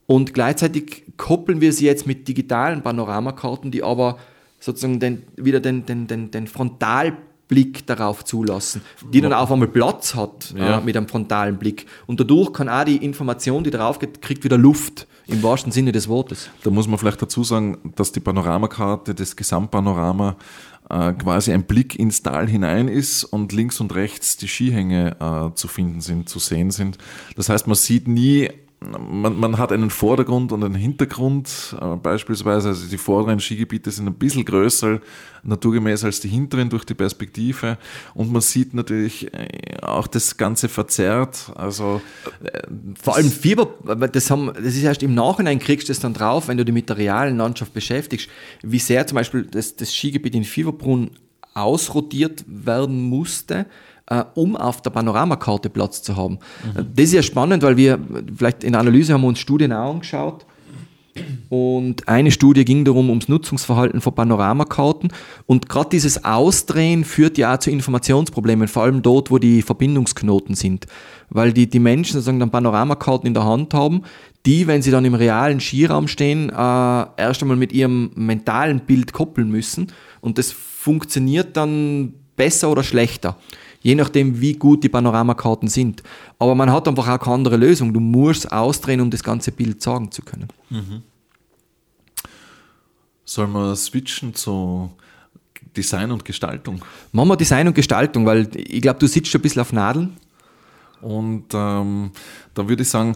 [0.06, 4.18] Und gleichzeitig koppeln wir sie jetzt mit digitalen Panoramakarten, die aber
[4.60, 10.14] sozusagen den, wieder den, den, den, den Frontalblick darauf zulassen, die dann auf einmal Platz
[10.14, 10.78] hat ja.
[10.78, 11.86] äh, mit einem frontalen Blick.
[12.06, 15.92] Und dadurch kann auch die Information, die darauf geht, kriegt wieder Luft, im wahrsten Sinne
[15.92, 16.50] des Wortes.
[16.62, 20.34] Da muss man vielleicht dazu sagen, dass die Panoramakarte, das Gesamtpanorama, äh,
[20.88, 25.68] quasi ein Blick ins Tal hinein ist und links und rechts die Skihänge äh, zu
[25.68, 26.98] finden sind, zu sehen sind.
[27.36, 28.50] Das heißt, man sieht nie
[28.90, 34.06] man, man, hat einen Vordergrund und einen Hintergrund, äh, beispielsweise, also die vorderen Skigebiete sind
[34.06, 35.00] ein bisschen größer,
[35.42, 37.78] naturgemäß als die hinteren durch die Perspektive.
[38.14, 42.00] Und man sieht natürlich äh, auch das Ganze verzerrt, also
[42.42, 42.62] äh,
[43.00, 43.74] vor allem Fieber,
[44.12, 46.72] das, haben, das ist erst im Nachhinein kriegst du es dann drauf, wenn du die
[46.72, 48.28] mit der realen Landschaft beschäftigst,
[48.62, 51.10] wie sehr zum Beispiel das, das Skigebiet in Fieberbrunn
[51.54, 53.66] ausrotiert werden musste,
[54.06, 56.38] äh, um auf der Panoramakarte Platz zu haben.
[56.64, 56.86] Mhm.
[56.94, 57.98] Das ist ja spannend, weil wir
[58.36, 60.46] vielleicht in der Analyse haben wir uns Studien auch angeschaut.
[61.48, 65.12] Und eine Studie ging darum ums Nutzungsverhalten von Panoramakarten.
[65.46, 70.56] Und gerade dieses Ausdrehen führt ja auch zu Informationsproblemen, vor allem dort, wo die Verbindungsknoten
[70.56, 70.86] sind.
[71.30, 74.02] Weil die, die Menschen sozusagen dann Panoramakarten in der Hand haben,
[74.44, 79.12] die, wenn sie dann im realen Skiraum stehen, äh, erst einmal mit ihrem mentalen Bild
[79.12, 79.92] koppeln müssen.
[80.20, 83.36] Und das funktioniert dann besser oder schlechter
[83.84, 86.02] je nachdem, wie gut die Panoramakarten sind.
[86.38, 87.92] Aber man hat einfach auch keine andere Lösung.
[87.92, 90.48] Du musst ausdrehen, um das ganze Bild sagen zu können.
[90.70, 91.02] Mhm.
[93.26, 94.90] Sollen wir switchen zu
[95.76, 96.82] Design und Gestaltung?
[97.12, 100.16] Machen wir Design und Gestaltung, weil ich glaube, du sitzt schon ein bisschen auf Nadeln.
[101.02, 102.10] Und ähm,
[102.54, 103.14] da würde ich sagen,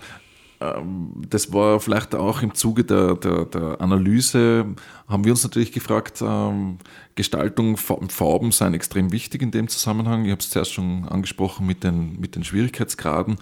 [0.61, 4.66] das war vielleicht auch im Zuge der, der, der, Analyse,
[5.07, 6.79] haben wir uns natürlich gefragt, ähm,
[7.14, 10.25] Gestaltung, Farben seien extrem wichtig in dem Zusammenhang.
[10.25, 13.37] Ich habe es zuerst schon angesprochen mit den, mit den Schwierigkeitsgraden,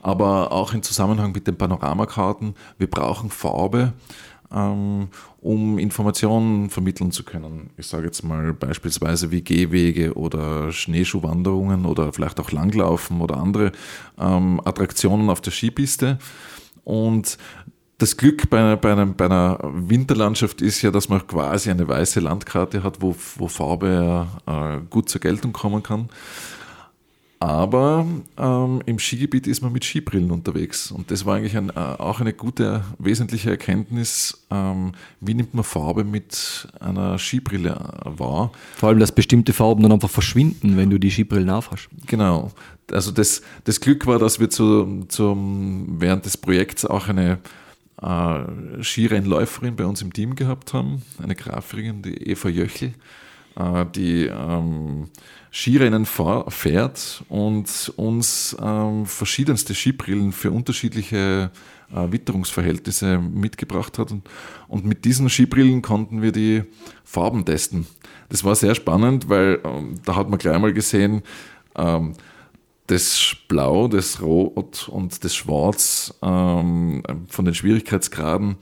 [0.00, 2.54] aber auch im Zusammenhang mit den Panoramakarten.
[2.78, 3.92] Wir brauchen Farbe,
[4.52, 5.08] ähm,
[5.40, 7.70] um Informationen vermitteln zu können.
[7.78, 13.72] Ich sage jetzt mal beispielsweise wie Gehwege oder Schneeschuhwanderungen oder vielleicht auch Langlaufen oder andere
[14.16, 16.18] Attraktionen auf der Skipiste.
[16.84, 17.38] Und
[17.98, 21.86] das Glück bei einer, bei, einer, bei einer, Winterlandschaft ist ja, dass man quasi eine
[21.86, 26.08] weiße Landkarte hat, wo, wo Farbe äh, gut zur Geltung kommen kann.
[27.42, 30.92] Aber ähm, im Skigebiet ist man mit Skibrillen unterwegs.
[30.92, 34.46] Und das war eigentlich ein, äh, auch eine gute, wesentliche Erkenntnis.
[34.50, 38.52] Ähm, wie nimmt man Farbe mit einer Skibrille äh, wahr?
[38.76, 41.88] Vor allem, dass bestimmte Farben dann einfach verschwinden, wenn du die Skibrillen aufhast.
[42.06, 42.50] Genau.
[42.92, 47.38] Also das, das Glück war, dass wir zu, zum, während des Projekts auch eine
[48.02, 52.92] äh, Skirennläuferin bei uns im Team gehabt haben, eine Grafikerin, die Eva Jöchel,
[53.56, 55.08] äh, die ähm,
[55.52, 61.50] Skirennen fährt und uns ähm, verschiedenste Skibrillen für unterschiedliche
[61.92, 64.12] äh, Witterungsverhältnisse mitgebracht hat.
[64.12, 64.28] Und,
[64.68, 66.62] und, mit diesen Skibrillen konnten wir die
[67.04, 67.86] Farben testen.
[68.28, 71.22] Das war sehr spannend, weil ähm, da hat man gleich mal gesehen,
[71.76, 72.14] ähm,
[72.86, 78.56] das Blau, das Rot und das Schwarz ähm, von den Schwierigkeitsgraden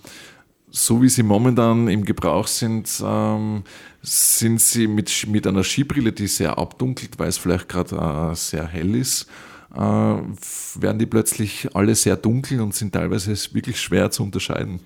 [0.71, 3.63] so wie sie momentan im Gebrauch sind, ähm,
[4.03, 7.97] sind sie mit, mit einer Skibrille, die sehr abdunkelt, weil es vielleicht gerade
[8.33, 9.27] äh, sehr hell ist,
[9.75, 14.81] äh, werden die plötzlich alle sehr dunkel und sind teilweise wirklich schwer zu unterscheiden.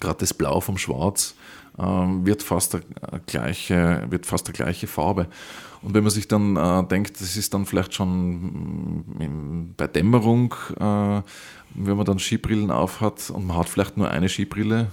[0.00, 1.34] Gerade das Blau vom Schwarz
[1.76, 2.82] wird, fast der
[3.26, 5.28] gleiche, wird fast der gleiche Farbe.
[5.82, 10.54] Und wenn man sich dann äh, denkt, das ist dann vielleicht schon in, bei Dämmerung,
[10.78, 11.22] äh,
[11.74, 14.88] wenn man dann Skibrillen aufhat und man hat vielleicht nur eine Skibrille,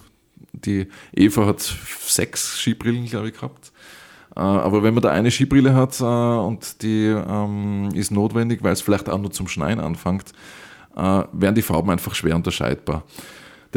[0.53, 3.71] die Eva hat sechs Skibrillen, glaube ich, gehabt.
[4.35, 8.73] Äh, aber wenn man da eine Skibrille hat äh, und die ähm, ist notwendig, weil
[8.73, 10.31] es vielleicht auch nur zum Schneien anfängt,
[10.95, 13.03] äh, werden die Farben einfach schwer unterscheidbar.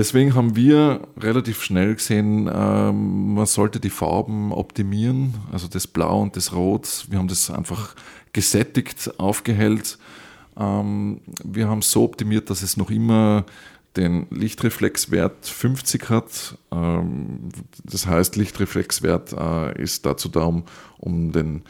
[0.01, 6.23] Deswegen haben wir relativ schnell gesehen, ähm, man sollte die Farben optimieren, also das Blau
[6.23, 7.05] und das Rot.
[7.11, 7.95] Wir haben das einfach
[8.33, 9.99] gesättigt, aufgehellt.
[10.57, 13.45] Ähm, wir haben es so optimiert, dass es noch immer
[13.95, 16.57] den Lichtreflexwert 50 hat.
[16.73, 17.51] Ähm,
[17.85, 20.65] das heißt, Lichtreflexwert äh, ist dazu da, um,
[20.97, 21.61] um den,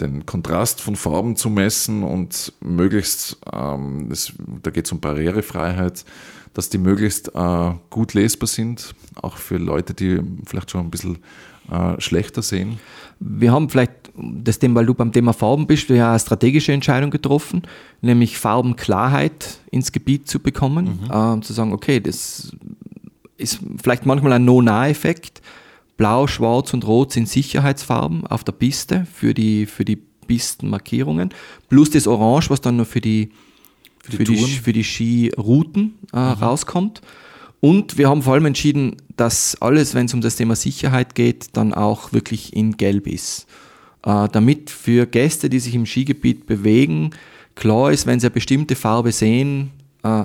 [0.00, 6.04] den Kontrast von Farben zu messen und möglichst, das, da geht es um Barrierefreiheit,
[6.54, 11.18] dass die möglichst äh, gut lesbar sind, auch für Leute, die vielleicht schon ein bisschen
[11.70, 12.78] äh, schlechter sehen?
[13.20, 16.72] Wir haben vielleicht, das Thema, weil du beim Thema Farben bist, wir haben eine strategische
[16.72, 17.62] Entscheidung getroffen,
[18.00, 21.38] nämlich Farbenklarheit ins Gebiet zu bekommen, mhm.
[21.38, 22.52] äh, zu sagen, okay, das
[23.36, 25.42] ist vielleicht manchmal ein No-Nah-Effekt.
[25.96, 31.30] Blau, Schwarz und Rot sind Sicherheitsfarben auf der Piste für die, für die Pistenmarkierungen,
[31.68, 33.30] plus das Orange, was dann noch für die,
[34.04, 36.22] für, für die, für die Skirouten äh, mhm.
[36.32, 37.00] rauskommt.
[37.60, 41.56] Und wir haben vor allem entschieden, dass alles, wenn es um das Thema Sicherheit geht,
[41.56, 43.46] dann auch wirklich in Gelb ist.
[44.04, 47.10] Äh, damit für Gäste, die sich im Skigebiet bewegen,
[47.54, 49.70] klar ist, wenn sie eine bestimmte Farbe sehen,
[50.02, 50.24] äh,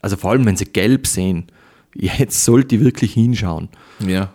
[0.00, 1.44] also vor allem wenn sie gelb sehen,
[1.94, 3.68] jetzt sollte ich wirklich hinschauen.
[4.06, 4.30] Ja.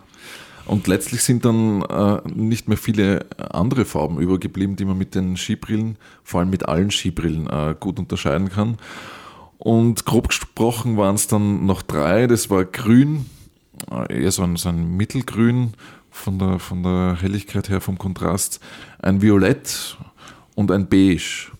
[0.66, 5.36] Und letztlich sind dann äh, nicht mehr viele andere Farben übergeblieben, die man mit den
[5.36, 8.78] Skibrillen, vor allem mit allen Skibrillen, äh, gut unterscheiden kann.
[9.58, 12.28] Und grob gesprochen waren es dann noch drei.
[12.28, 13.26] Das war grün,
[13.92, 15.74] äh, eher so ein, so ein Mittelgrün
[16.12, 18.60] von der, von der Helligkeit her, vom Kontrast,
[19.00, 19.98] ein Violett
[20.56, 21.52] und ein Beige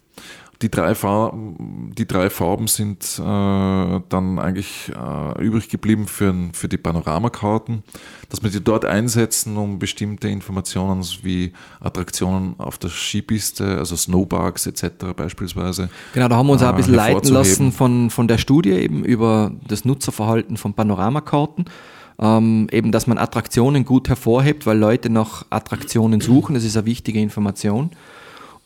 [0.64, 6.70] die drei Farben, die drei Farben sind äh, dann eigentlich äh, übrig geblieben für, für
[6.70, 7.84] die Panoramakarten,
[8.30, 11.52] dass wir die dort einsetzen, um bestimmte Informationen wie
[11.82, 15.14] Attraktionen auf der Skipiste, also Snowparks etc.
[15.16, 15.90] beispielsweise.
[16.14, 19.04] Genau, da haben wir uns auch ein bisschen leiten lassen von, von der Studie eben
[19.04, 21.66] über das Nutzerverhalten von Panoramakarten.
[22.20, 26.86] Ähm, eben, dass man Attraktionen gut hervorhebt, weil Leute nach Attraktionen suchen, das ist eine
[26.86, 27.90] wichtige Information.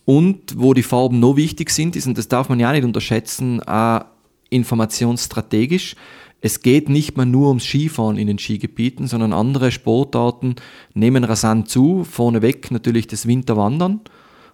[0.08, 3.62] Und wo die Farben noch wichtig sind, ist, und das darf man ja nicht unterschätzen,
[3.64, 4.06] auch
[4.50, 5.98] informationsstrategisch.
[6.40, 10.56] Es geht nicht mehr nur ums Skifahren in den Skigebieten, sondern andere Sportarten
[10.94, 12.06] nehmen rasant zu.
[12.06, 14.00] Vorneweg natürlich das Winterwandern,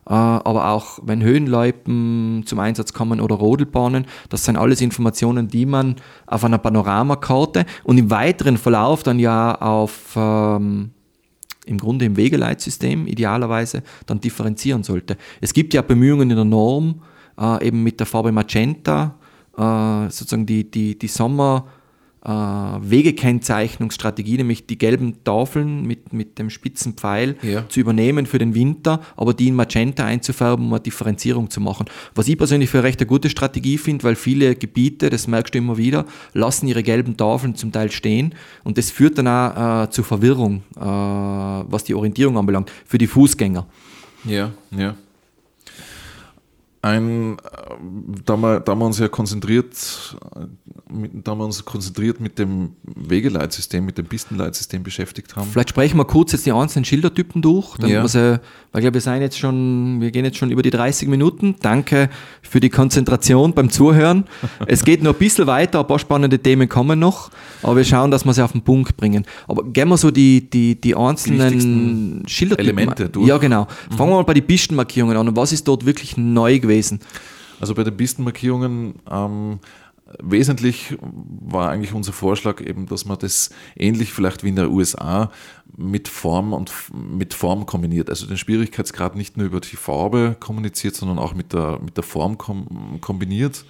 [0.07, 5.67] äh, aber auch wenn Höhenloipen zum Einsatz kommen oder Rodelbahnen, das sind alles Informationen, die
[5.67, 10.93] man auf einer Panoramakarte und im weiteren Verlauf dann ja auf ähm,
[11.65, 15.17] im Grunde im Wegeleitsystem idealerweise dann differenzieren sollte.
[15.41, 17.01] Es gibt ja Bemühungen in der Norm,
[17.39, 19.15] äh, eben mit der Farbe Magenta,
[19.57, 21.65] äh, sozusagen die, die, die Sommer-
[22.25, 27.67] äh, Wegekennzeichnungsstrategie, nämlich die gelben Tafeln mit, mit dem spitzen Pfeil ja.
[27.67, 31.87] zu übernehmen für den Winter, aber die in Magenta einzufärben, um eine Differenzierung zu machen.
[32.15, 35.53] Was ich persönlich für eine recht eine gute Strategie finde, weil viele Gebiete, das merkst
[35.53, 39.83] du immer wieder, lassen ihre gelben Tafeln zum Teil stehen und das führt dann auch
[39.83, 43.65] äh, zu Verwirrung, äh, was die Orientierung anbelangt, für die Fußgänger.
[44.25, 44.95] Ja, ja
[46.83, 47.37] ein,
[48.25, 50.17] da wir, da wir uns ja konzentriert,
[50.89, 55.49] da wir uns konzentriert mit dem Wegeleitsystem, mit dem Pistenleitsystem beschäftigt haben.
[55.49, 58.05] Vielleicht sprechen wir kurz jetzt die einzelnen Schildertypen durch, damit ja.
[58.05, 58.41] sie,
[58.73, 61.55] weil ich glaube, wir sind jetzt schon, wir gehen jetzt schon über die 30 Minuten.
[61.61, 62.09] Danke
[62.41, 64.25] für die Konzentration beim Zuhören.
[64.67, 67.31] es geht noch ein bisschen weiter, ein paar spannende Themen kommen noch,
[67.61, 69.25] aber wir schauen, dass wir sie auf den Punkt bringen.
[69.47, 72.77] Aber gehen wir so die, die, die einzelnen Schildertypen.
[72.77, 73.25] Elemente durch.
[73.25, 73.67] Ja, genau.
[73.95, 75.29] Fangen wir mal bei den Pistenmarkierungen an.
[75.29, 76.72] Und was ist dort wirklich neu gewesen?
[76.73, 76.99] Gewesen?
[77.59, 79.59] Also bei den Pistenmarkierungen ähm,
[80.21, 85.31] wesentlich war eigentlich unser Vorschlag eben, dass man das ähnlich vielleicht wie in der USA
[85.75, 88.09] mit Form und mit Form kombiniert.
[88.09, 92.03] Also den Schwierigkeitsgrad nicht nur über die Farbe kommuniziert, sondern auch mit der, mit der
[92.03, 93.65] Form kom kombiniert.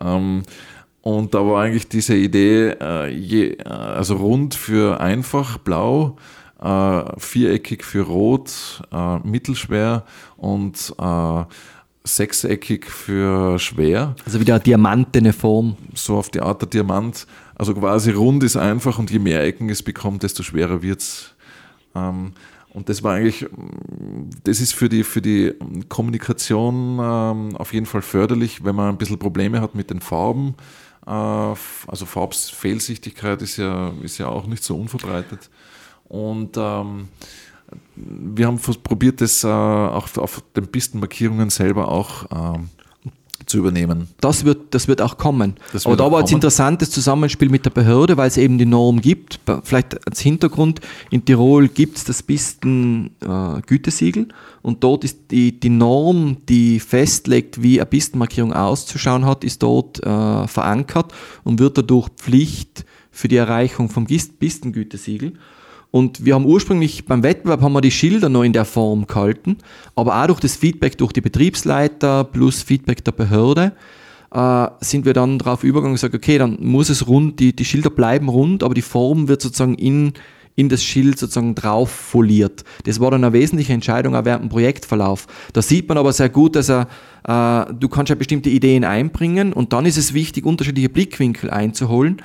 [0.00, 0.42] Ähm,
[1.02, 6.16] und da war eigentlich diese Idee, äh, je, also rund für einfach, blau,
[6.60, 10.04] äh, viereckig für rot, äh, mittelschwer
[10.36, 11.44] und äh,
[12.06, 14.14] sechseckig für schwer.
[14.24, 15.76] Also wieder eine diamantene Form.
[15.94, 17.26] So auf die Art der Diamant.
[17.54, 21.34] Also quasi rund ist einfach und je mehr Ecken es bekommt, desto schwerer wird es.
[21.94, 22.32] Ähm,
[22.70, 23.46] und das war eigentlich,
[24.44, 25.54] das ist für die, für die
[25.88, 30.54] Kommunikation ähm, auf jeden Fall förderlich, wenn man ein bisschen Probleme hat mit den Farben.
[31.06, 35.48] Äh, also Farbfehlsichtigkeit ist ja, ist ja auch nicht so unverbreitet.
[36.04, 37.08] Und ähm,
[37.96, 42.58] wir haben probiert, das äh, auch auf den Pistenmarkierungen selber auch äh,
[43.46, 44.08] zu übernehmen.
[44.20, 45.54] Das wird, das wird auch kommen.
[45.72, 49.00] Wird Aber da war jetzt interessantes Zusammenspiel mit der Behörde, weil es eben die Norm
[49.00, 49.38] gibt.
[49.62, 55.70] Vielleicht als Hintergrund, in Tirol gibt es das Pistengütesiegel äh, und dort ist die, die
[55.70, 61.14] Norm, die festlegt, wie eine Pistenmarkierung auszuschauen hat, ist dort äh, verankert
[61.44, 65.34] und wird dadurch Pflicht für die Erreichung vom Pistengütesiegel.
[65.96, 69.56] Und wir haben ursprünglich beim Wettbewerb haben wir die Schilder noch in der Form gehalten,
[69.94, 73.72] aber auch durch das Feedback durch die Betriebsleiter plus Feedback der Behörde
[74.30, 77.64] äh, sind wir dann darauf übergegangen und gesagt, okay, dann muss es rund, die, die
[77.64, 80.12] Schilder bleiben rund, aber die Form wird sozusagen in,
[80.54, 82.64] in das Schild sozusagen drauf foliert.
[82.84, 85.26] Das war dann eine wesentliche Entscheidung auch während dem Projektverlauf.
[85.54, 86.88] Da sieht man aber sehr gut, dass er,
[87.26, 92.20] äh, du kannst ja bestimmte Ideen einbringen und dann ist es wichtig, unterschiedliche Blickwinkel einzuholen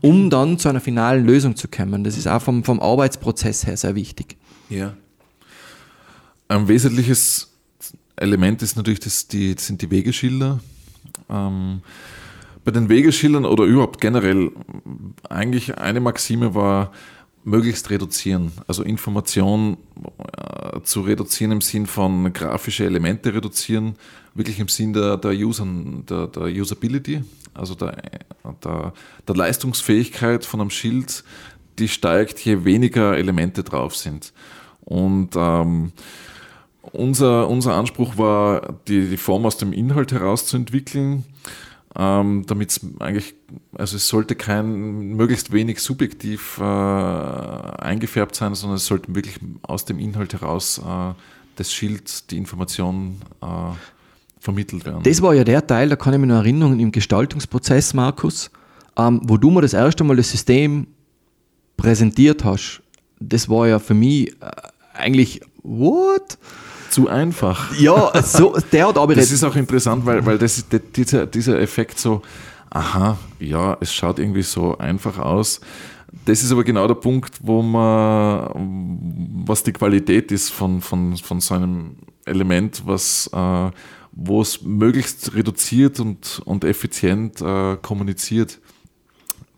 [0.00, 2.04] um dann zu einer finalen Lösung zu kommen.
[2.04, 4.36] Das ist auch vom, vom Arbeitsprozess her sehr wichtig.
[4.68, 4.94] Ja.
[6.48, 7.52] Ein wesentliches
[8.16, 10.60] Element ist natürlich, das die, sind die Wegeschilder.
[11.28, 11.82] Ähm,
[12.64, 14.50] bei den Wegeschildern oder überhaupt generell,
[15.28, 16.92] eigentlich eine Maxime war,
[17.44, 18.52] möglichst reduzieren.
[18.66, 19.76] Also Information
[20.18, 23.96] äh, zu reduzieren im Sinn von grafische Elemente reduzieren,
[24.34, 27.22] wirklich im Sinn der, der, User, der, der Usability,
[27.54, 27.96] also der,
[28.64, 28.92] der,
[29.26, 31.24] der Leistungsfähigkeit von einem Schild,
[31.78, 34.32] die steigt, je weniger Elemente drauf sind.
[34.80, 35.92] Und ähm,
[36.92, 41.24] unser, unser Anspruch war, die, die Form aus dem Inhalt herauszuentwickeln
[41.98, 43.34] ähm, damit es eigentlich,
[43.72, 49.86] also es sollte kein, möglichst wenig subjektiv äh, eingefärbt sein, sondern es sollte wirklich aus
[49.86, 51.14] dem Inhalt heraus äh,
[51.56, 53.46] das Schild, die Information äh,
[54.38, 55.02] vermittelt werden.
[55.04, 58.50] Das war ja der Teil, da kann ich mich noch erinnern, im Gestaltungsprozess, Markus,
[58.98, 60.86] ähm, wo du mir das erste Mal das System
[61.78, 62.82] präsentiert hast.
[63.20, 64.50] Das war ja für mich äh,
[64.92, 66.36] eigentlich, what?
[66.96, 67.78] Zu einfach.
[67.78, 70.64] Ja, so, der hat aber Das ist auch interessant, weil, weil das
[70.96, 72.22] dieser, dieser Effekt so,
[72.70, 75.60] aha, ja, es schaut irgendwie so einfach aus.
[76.24, 81.40] Das ist aber genau der Punkt, wo man, was die Qualität ist von, von, von
[81.40, 83.70] so einem Element, was, äh,
[84.12, 88.58] wo es möglichst reduziert und, und effizient äh, kommuniziert.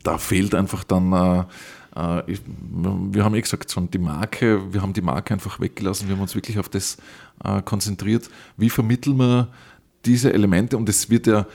[0.03, 1.45] Da fehlt einfach dann äh,
[1.99, 2.23] äh,
[3.13, 6.35] wir haben eh gesagt, die Marke, wir haben die Marke einfach weggelassen, wir haben uns
[6.35, 6.99] wirklich auf das
[7.45, 8.31] äh, konzentriert.
[8.57, 9.49] Wie vermitteln wir
[10.05, 10.77] diese Elemente?
[10.77, 11.47] Und es wird ja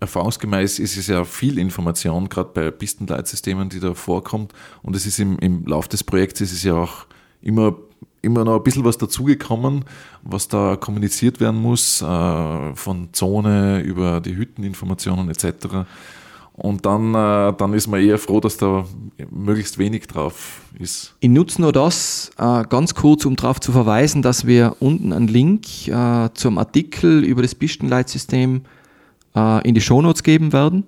[0.00, 4.52] erfahrungsgemäß ist es ja viel Information, gerade bei Pistenleitsystemen, die da vorkommt.
[4.82, 7.06] Und es ist im, im Lauf des Projekts ist es ja auch
[7.42, 7.76] immer
[8.20, 9.84] immer noch ein bisschen was dazugekommen,
[10.22, 15.86] was da kommuniziert werden muss, äh, von Zone über die Hütteninformationen etc.
[16.58, 18.84] Und dann, äh, dann ist man eher froh, dass da
[19.30, 21.14] möglichst wenig drauf ist.
[21.20, 25.28] Ich nutze nur das äh, ganz kurz, um darauf zu verweisen, dass wir unten einen
[25.28, 28.62] Link äh, zum Artikel über das Pistenleitsystem
[29.36, 30.84] äh, in die Shownotes geben werden.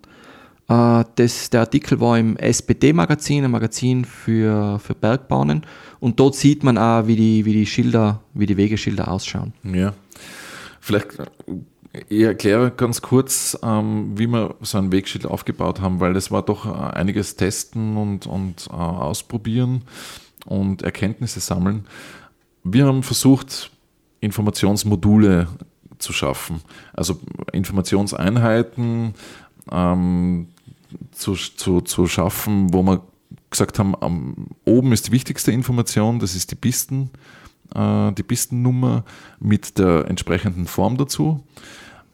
[0.68, 5.62] Äh, das, der Artikel war im SPD-Magazin, ein Magazin für, für Bergbahnen.
[6.00, 9.52] Und dort sieht man auch, wie die, wie die Schilder, wie die Wegeschilder ausschauen.
[9.62, 9.92] Ja.
[10.80, 11.08] Vielleicht
[11.92, 16.42] ich erkläre ganz kurz, ähm, wie wir so ein Wegschild aufgebaut haben, weil das war
[16.42, 19.82] doch äh, einiges Testen und, und äh, Ausprobieren
[20.46, 21.86] und Erkenntnisse sammeln.
[22.62, 23.70] Wir haben versucht,
[24.20, 25.48] Informationsmodule
[25.98, 26.60] zu schaffen,
[26.92, 27.18] also
[27.52, 29.14] Informationseinheiten
[29.70, 30.48] ähm,
[31.12, 33.02] zu, zu, zu schaffen, wo wir
[33.50, 37.10] gesagt haben, am, oben ist die wichtigste Information, das ist die Pisten,
[37.74, 39.04] äh, die Pistennummer
[39.38, 41.42] mit der entsprechenden Form dazu.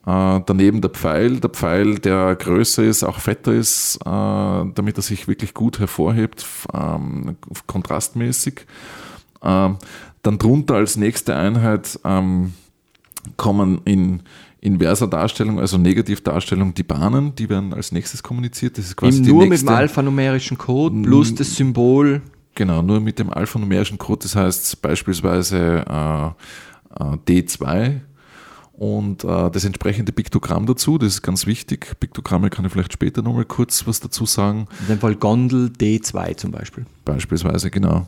[0.07, 5.03] Äh, daneben der Pfeil, der Pfeil, der größer ist, auch fetter ist, äh, damit er
[5.03, 7.37] sich wirklich gut hervorhebt, ähm,
[7.67, 8.67] kontrastmäßig.
[9.43, 9.77] Ähm,
[10.23, 12.55] dann drunter als nächste Einheit ähm,
[13.37, 14.23] kommen in
[14.61, 18.79] inverser Darstellung, also Negativdarstellung, die Bahnen, die werden als nächstes kommuniziert.
[18.79, 22.23] Das ist quasi Eben nur mit dem alphanumerischen Code plus das Symbol.
[22.57, 26.27] Genau, nur mit dem alphanumerischen Code, das heißt beispielsweise äh,
[26.99, 28.01] äh, D2
[28.73, 31.99] und äh, das entsprechende Piktogramm dazu, das ist ganz wichtig.
[32.01, 34.69] Piktogramme kann ich vielleicht später nochmal kurz was dazu sagen.
[34.81, 36.87] In dem Fall Gondel D2 zum Beispiel.
[37.05, 38.07] Beispielsweise, genau.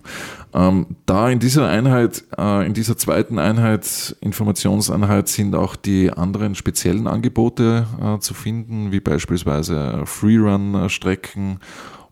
[0.55, 6.55] Ähm, da in dieser Einheit, äh, in dieser zweiten Einheit, Informationseinheit, sind auch die anderen
[6.55, 11.61] speziellen Angebote äh, zu finden, wie beispielsweise Freerun-Strecken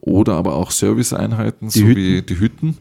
[0.00, 2.26] oder aber auch Serviceeinheiten die sowie Hütten.
[2.26, 2.78] die Hütten.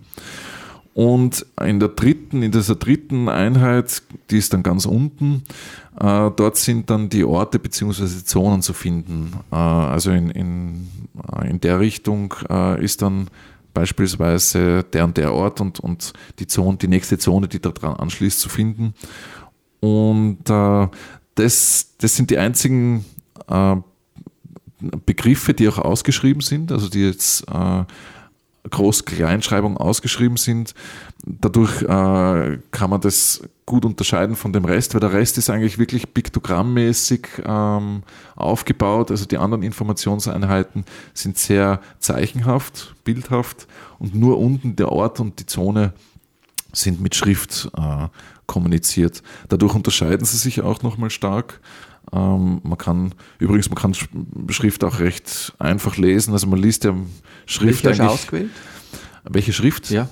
[0.94, 5.44] Und in der dritten, in dieser dritten Einheit, die ist dann ganz unten,
[6.00, 8.24] äh, dort sind dann die Orte bzw.
[8.24, 9.34] Zonen zu finden.
[9.52, 10.88] Äh, also in, in,
[11.38, 13.28] äh, in der Richtung äh, ist dann
[13.74, 18.40] beispielsweise der und der Ort und, und die Zone, die nächste Zone, die daran anschließt,
[18.40, 18.94] zu finden.
[19.82, 20.88] Und äh,
[21.36, 23.04] das, das sind die einzigen
[23.50, 23.76] äh,
[25.06, 27.46] Begriffe, die auch ausgeschrieben sind, also die jetzt
[28.70, 30.74] Groß-Kleinschreibung ausgeschrieben sind.
[31.26, 35.78] Dadurch äh, kann man das gut unterscheiden von dem Rest, weil der Rest ist eigentlich
[35.78, 38.04] wirklich piktogrammmäßig ähm,
[38.36, 39.12] aufgebaut.
[39.12, 43.68] Also die anderen Informationseinheiten sind sehr zeichenhaft, bildhaft
[43.98, 45.94] und nur unten der Ort und die Zone
[46.74, 48.08] sind mit Schrift äh,
[48.46, 49.24] kommuniziert.
[49.50, 51.60] Dadurch unterscheiden sie sich auch nochmal stark.
[52.14, 53.94] Ähm, man kann, übrigens, man kann
[54.50, 56.34] Schrift auch recht einfach lesen.
[56.34, 56.96] Also man liest ja
[57.46, 58.14] Schrift Welche eigentlich.
[58.14, 58.50] ausgewählt?
[59.24, 59.90] Welche Schrift?
[59.90, 60.10] Ja.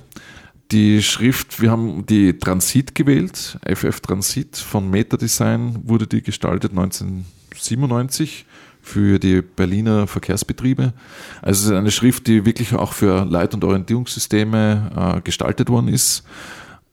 [0.72, 8.46] Die Schrift, wir haben die Transit gewählt, FF Transit von Metadesign wurde die gestaltet 1997
[8.82, 10.94] für die Berliner Verkehrsbetriebe.
[11.42, 15.90] Also es ist eine Schrift, die wirklich auch für Leit- und Orientierungssysteme äh, gestaltet worden
[15.90, 16.24] ist.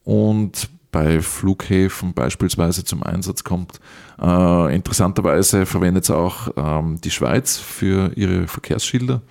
[0.05, 3.81] und bei Flughäfen beispielsweise zum Einsatz kommt.
[4.21, 9.23] Äh, interessanterweise verwendet es auch ähm, die Schweiz für ihre Verkehrsschilder.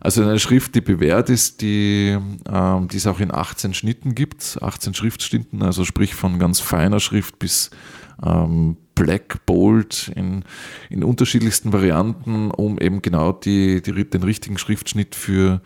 [0.00, 2.18] Also eine Schrift, die bewährt ist, die,
[2.50, 6.98] ähm, die es auch in 18 Schnitten gibt, 18 Schriftschnitten, also sprich von ganz feiner
[6.98, 7.70] Schrift bis
[8.24, 10.44] ähm, Black, Bold in,
[10.90, 15.60] in unterschiedlichsten Varianten, um eben genau die, die, den richtigen Schriftschnitt für,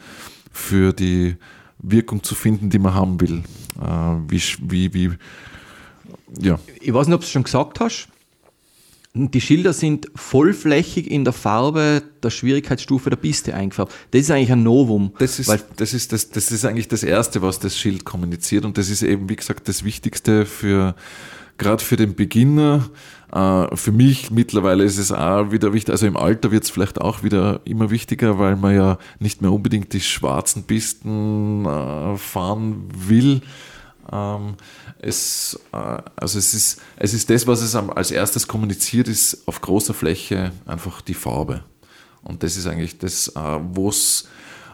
[0.52, 1.36] für die
[1.78, 3.42] Wirkung zu finden, die man haben will.
[3.80, 3.86] Äh,
[4.28, 5.10] wie, wie, wie,
[6.40, 6.58] ja.
[6.80, 8.08] Ich weiß nicht, ob du es schon gesagt hast.
[9.18, 13.94] Die Schilder sind vollflächig in der Farbe der Schwierigkeitsstufe der Piste eingefärbt.
[14.10, 15.12] Das ist eigentlich ein Novum.
[15.18, 18.66] Das ist, das, ist, das, das ist eigentlich das Erste, was das Schild kommuniziert.
[18.66, 20.94] Und das ist eben, wie gesagt, das Wichtigste für,
[21.56, 22.90] gerade für den Beginner.
[23.32, 27.00] Äh, für mich mittlerweile ist es auch wieder wichtig, also im Alter wird es vielleicht
[27.00, 32.88] auch wieder immer wichtiger, weil man ja nicht mehr unbedingt die schwarzen Pisten äh, fahren
[32.94, 33.40] will.
[34.12, 34.54] Ähm,
[35.00, 35.76] es, äh,
[36.16, 40.52] also es, ist, es ist das, was es als erstes kommuniziert, ist auf großer Fläche
[40.64, 41.64] einfach die Farbe.
[42.22, 44.28] Und das ist eigentlich das, wo es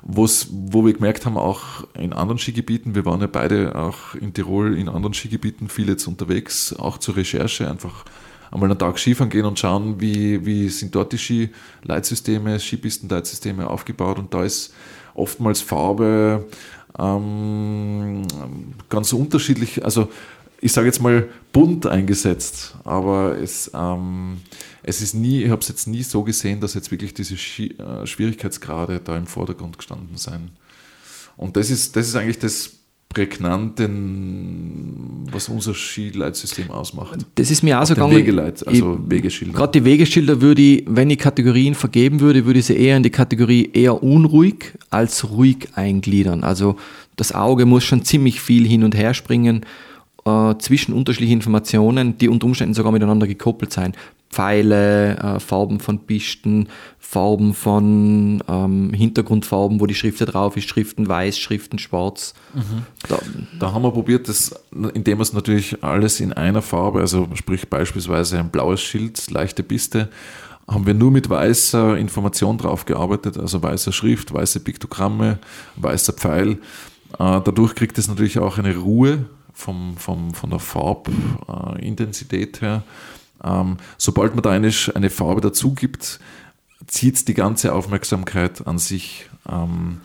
[0.05, 4.77] wo wir gemerkt haben, auch in anderen Skigebieten, wir waren ja beide auch in Tirol
[4.77, 8.05] in anderen Skigebieten viel jetzt unterwegs, auch zur Recherche, einfach
[8.53, 14.19] einmal einen Tag Skifahren gehen und schauen, wie, wie sind dort die Skileitsysteme, Skipistenleitsysteme aufgebaut
[14.19, 14.73] und da ist
[15.15, 16.47] oftmals Farbe
[16.99, 18.23] ähm,
[18.89, 20.09] ganz unterschiedlich, also
[20.61, 24.41] ich sage jetzt mal bunt eingesetzt, aber es, ähm,
[24.83, 28.07] es ist nie, ich habe es jetzt nie so gesehen, dass jetzt wirklich diese äh,
[28.07, 30.51] Schwierigkeitsgrade da im Vordergrund gestanden sind.
[31.37, 32.71] Und das ist, das ist eigentlich das
[33.13, 33.89] Prägnante,
[35.31, 37.27] was unser Skileitsystem ausmacht.
[37.35, 38.17] Das ist mir auch so gegangen.
[38.17, 39.53] Wegeleit, also ich, Wegeschilder.
[39.53, 43.03] Gerade die Wegeschilder würde ich, wenn ich Kategorien vergeben würde, würde ich sie eher in
[43.03, 46.43] die Kategorie eher unruhig als ruhig eingliedern.
[46.43, 46.77] Also
[47.17, 49.67] das Auge muss schon ziemlich viel hin und her springen
[50.25, 53.93] äh, zwischen unterschiedlichen Informationen, die unter Umständen sogar miteinander gekoppelt sein.
[54.33, 56.69] Pfeile, äh, Farben von Pisten,
[56.99, 62.33] Farben von ähm, Hintergrundfarben, wo die Schrift drauf ist, Schriften weiß, Schriften schwarz.
[62.55, 62.87] Mhm.
[63.07, 63.19] Da,
[63.61, 64.55] da, haben wir probiert, das,
[64.95, 69.63] indem wir es natürlich alles in einer Farbe, also sprich beispielsweise ein blaues Schild, leichte
[69.63, 70.09] Piste,
[70.67, 75.39] haben wir nur mit weißer Information drauf gearbeitet, also weißer Schrift, weiße Piktogramme,
[75.77, 76.53] weißer Pfeil.
[76.53, 76.57] Äh,
[77.19, 82.83] dadurch kriegt es natürlich auch eine Ruhe vom, vom, von der Farbintensität her
[83.45, 86.21] ähm, sobald man da eine, eine Farbe dazu gibt,
[86.87, 89.29] zieht es die ganze Aufmerksamkeit an sich.
[89.49, 90.01] Ähm,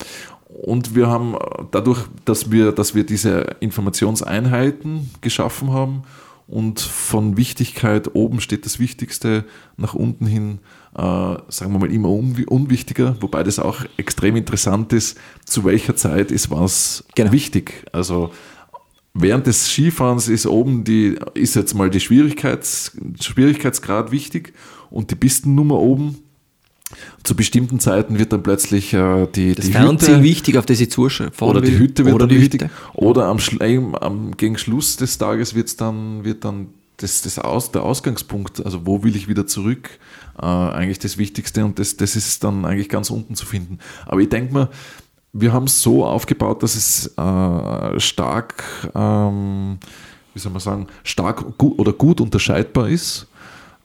[0.47, 1.35] und wir haben
[1.71, 6.03] dadurch, dass wir, dass wir diese Informationseinheiten geschaffen haben
[6.47, 9.43] und von Wichtigkeit oben steht das Wichtigste,
[9.75, 10.59] nach unten hin,
[10.95, 16.31] äh, sagen wir mal, immer unwichtiger, wobei das auch extrem interessant ist, zu welcher Zeit
[16.31, 17.33] ist was genau.
[17.33, 17.85] wichtig.
[17.91, 18.31] Also
[19.19, 24.53] Während des Skifahrens ist oben die, ist jetzt mal die Schwierigkeits, Schwierigkeitsgrad wichtig
[24.89, 26.17] und die Pistennummer oben.
[27.23, 30.89] Zu bestimmten Zeiten wird dann plötzlich äh, die, das die Fernziel wichtig, auf das ich
[30.89, 31.31] zuschaue.
[31.41, 32.61] Oder die Hütte wird oder dann wichtig.
[32.61, 32.73] Hütte.
[32.93, 33.39] Oder am,
[33.95, 38.85] am, gegen Schluss des Tages wird's dann, wird dann das, das Aus, der Ausgangspunkt, also
[38.85, 39.99] wo will ich wieder zurück,
[40.39, 43.79] äh, eigentlich das Wichtigste und das, das ist dann eigentlich ganz unten zu finden.
[44.05, 44.69] Aber ich denke mal,
[45.33, 48.63] wir haben es so aufgebaut, dass es äh, stark,
[48.95, 49.77] ähm,
[50.33, 53.27] wie soll man sagen, stark gut oder gut unterscheidbar ist,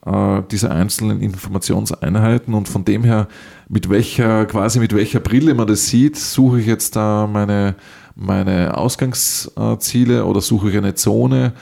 [0.06, 3.28] äh, diese einzelnen Informationseinheiten und von dem her,
[3.68, 7.74] mit welcher, quasi mit welcher Brille man das sieht, suche ich jetzt da meine,
[8.14, 11.52] meine Ausgangsziele oder suche ich eine Zone.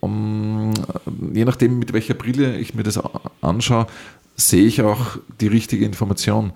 [0.00, 0.72] Um,
[1.34, 2.98] je nachdem, mit welcher Brille ich mir das
[3.42, 3.86] anschaue,
[4.34, 6.52] sehe ich auch die richtige Information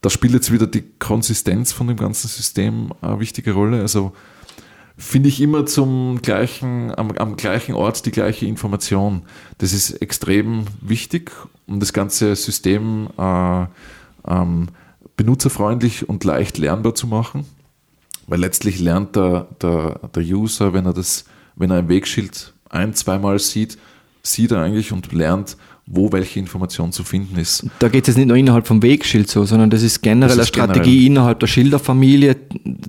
[0.00, 3.80] da spielt jetzt wieder die Konsistenz von dem ganzen System eine wichtige Rolle.
[3.80, 4.12] Also
[4.96, 9.22] finde ich immer zum gleichen, am, am, gleichen Ort die gleiche Information.
[9.58, 11.32] Das ist extrem wichtig,
[11.66, 13.66] um das ganze System äh,
[14.26, 14.68] ähm,
[15.16, 17.44] benutzerfreundlich und leicht lernbar zu machen.
[18.26, 21.24] Weil letztlich lernt der, der, der User, wenn er das,
[21.56, 23.78] wenn er ein Wegschild ein, zweimal sieht,
[24.22, 25.56] sieht er eigentlich und lernt,
[25.90, 27.64] wo welche Information zu finden ist.
[27.78, 30.54] Da geht es nicht nur innerhalb vom Wegschild so, sondern das ist generell das ist
[30.54, 31.06] eine Strategie generell.
[31.06, 32.36] innerhalb der Schilderfamilie.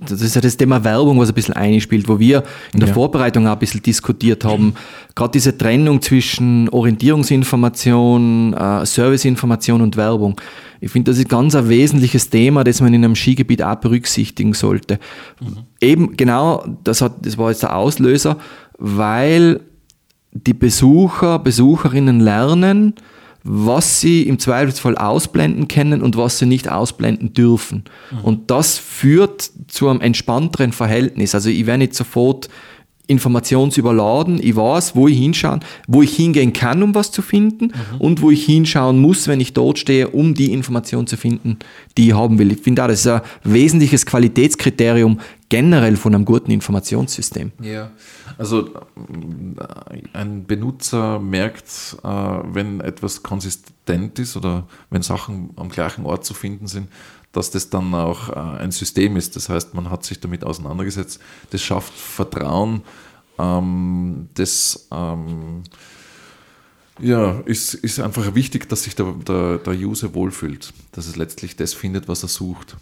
[0.06, 2.44] Das ist ja das Thema Werbung, was ein bisschen einspielt, wo wir
[2.74, 2.94] in der ja.
[2.94, 4.74] Vorbereitung auch ein bisschen diskutiert haben.
[5.14, 10.38] Gerade diese Trennung zwischen Orientierungsinformation, äh, Serviceinformation und Werbung.
[10.82, 14.52] Ich finde, das ist ganz ein wesentliches Thema, das man in einem Skigebiet auch berücksichtigen
[14.52, 14.98] sollte.
[15.40, 15.56] Mhm.
[15.80, 18.36] Eben genau, das, hat, das war jetzt der Auslöser,
[18.78, 19.60] weil
[20.32, 22.94] die Besucher, Besucherinnen lernen,
[23.42, 27.84] was sie im Zweifelsfall ausblenden können und was sie nicht ausblenden dürfen.
[28.10, 28.20] Mhm.
[28.20, 31.34] Und das führt zu einem entspannteren Verhältnis.
[31.34, 32.48] Also ich werde nicht sofort
[33.10, 34.40] informationsüberladen.
[34.42, 38.00] Ich weiß, wo ich hinschauen, wo ich hingehen kann, um was zu finden mhm.
[38.00, 41.58] und wo ich hinschauen muss, wenn ich dort stehe, um die Information zu finden,
[41.98, 42.52] die ich haben will.
[42.52, 47.50] Ich finde auch, das ist ein wesentliches Qualitätskriterium generell von einem guten Informationssystem.
[47.60, 47.90] Ja,
[48.38, 48.70] also
[50.12, 56.34] ein Benutzer merkt, äh, wenn etwas konsistent ist oder wenn Sachen am gleichen Ort zu
[56.34, 56.88] finden sind,
[57.32, 59.36] dass das dann auch äh, ein System ist.
[59.36, 61.20] Das heißt, man hat sich damit auseinandergesetzt.
[61.50, 62.82] Das schafft Vertrauen.
[63.38, 65.62] Ähm, das ähm,
[67.00, 71.56] ja, ist, ist einfach wichtig, dass sich der, der, der User wohlfühlt, dass es letztlich
[71.56, 72.76] das findet, was er sucht.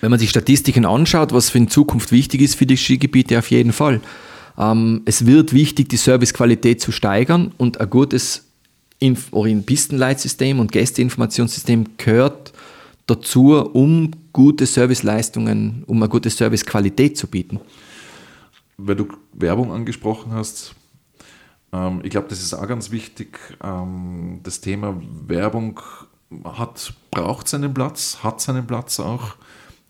[0.00, 3.50] Wenn man sich Statistiken anschaut, was für in Zukunft wichtig ist für die Skigebiete, auf
[3.50, 4.00] jeden Fall.
[4.58, 8.44] Ähm, es wird wichtig, die Servicequalität zu steigern und ein gutes
[8.98, 9.30] Inf
[9.66, 12.52] Pistenleitsystem und Gästeinformationssystem gehört
[13.06, 17.60] dazu, um gute Serviceleistungen, um eine gute Servicequalität zu bieten.
[18.76, 20.74] Weil du Werbung angesprochen hast,
[21.72, 23.38] ähm, ich glaube, das ist auch ganz wichtig.
[23.62, 25.80] Ähm, das Thema Werbung
[26.44, 29.36] hat, braucht seinen Platz, hat seinen Platz auch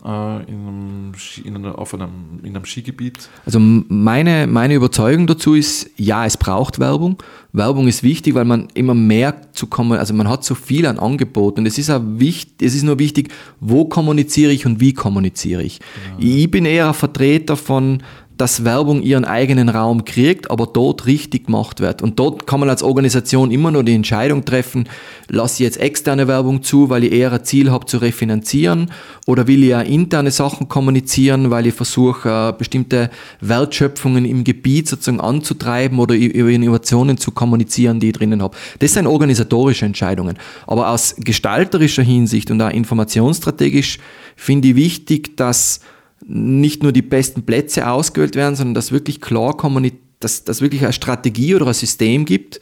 [0.04, 1.12] äh, in einem,
[1.44, 3.28] in, einem, auf einem, in einem Skigebiet?
[3.46, 7.16] Also meine, meine Überzeugung dazu ist, ja, es braucht Werbung.
[7.52, 10.98] Werbung ist wichtig, weil man immer mehr zu kommen, also man hat so viel an
[10.98, 14.92] Angeboten und es ist, auch wichtig, es ist nur wichtig, wo kommuniziere ich und wie
[14.92, 15.78] kommuniziere ich.
[16.18, 16.26] Ja.
[16.26, 18.02] Ich bin eher ein Vertreter von
[18.36, 22.02] dass Werbung ihren eigenen Raum kriegt, aber dort richtig gemacht wird.
[22.02, 24.88] Und dort kann man als Organisation immer nur die Entscheidung treffen,
[25.28, 28.90] lasse ich jetzt externe Werbung zu, weil ich eher ein Ziel habe zu refinanzieren
[29.26, 33.10] oder will ich ja interne Sachen kommunizieren, weil ich versuche, äh, bestimmte
[33.40, 38.56] Wertschöpfungen im Gebiet sozusagen anzutreiben oder über Innovationen zu kommunizieren, die ich drinnen habe.
[38.80, 40.38] Das sind organisatorische Entscheidungen.
[40.66, 43.98] Aber aus gestalterischer Hinsicht und auch informationsstrategisch
[44.36, 45.80] finde ich wichtig, dass
[46.26, 50.82] nicht nur die besten Plätze ausgewählt werden, sondern dass wirklich klar kommuniziert, dass, dass wirklich
[50.82, 52.60] eine Strategie oder ein System gibt,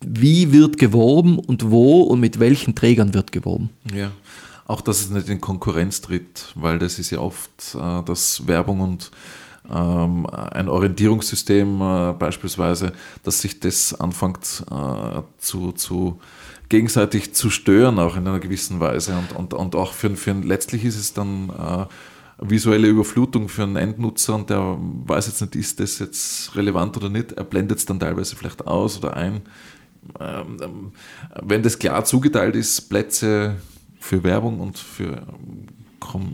[0.00, 3.70] wie wird geworben und wo und mit welchen Trägern wird geworben.
[3.92, 4.12] Ja,
[4.66, 8.80] auch dass es nicht in Konkurrenz tritt, weil das ist ja oft, äh, dass Werbung
[8.80, 9.10] und
[9.70, 12.92] ähm, ein Orientierungssystem äh, beispielsweise,
[13.22, 16.20] dass sich das anfängt äh, zu, zu
[16.68, 19.16] gegenseitig zu stören, auch in einer gewissen Weise.
[19.16, 21.86] Und, und, und auch für, für letztlich ist es dann äh,
[22.38, 27.08] visuelle Überflutung für einen Endnutzer und der weiß jetzt nicht, ist das jetzt relevant oder
[27.08, 27.32] nicht.
[27.32, 29.42] Er blendet es dann teilweise vielleicht aus oder ein.
[30.20, 30.92] Ähm, ähm,
[31.42, 33.56] wenn das klar zugeteilt ist, Plätze
[34.00, 35.22] für Werbung und für,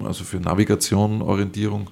[0.05, 1.89] also für Navigation, Orientierung,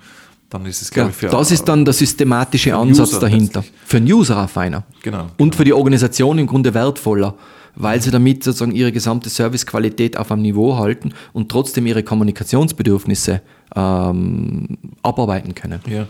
[0.51, 3.65] dann ist es, glaube ja, ich, für Das ist dann der systematische Ansatz User dahinter.
[3.85, 4.85] Für den User auch feiner.
[5.03, 5.27] Genau.
[5.37, 5.57] Und genau.
[5.57, 7.37] für die Organisation im Grunde wertvoller
[7.79, 13.41] weil sie damit sozusagen ihre gesamte Servicequalität auf einem Niveau halten und trotzdem ihre Kommunikationsbedürfnisse
[13.75, 15.81] ähm, abarbeiten können.
[15.87, 16.07] Ja.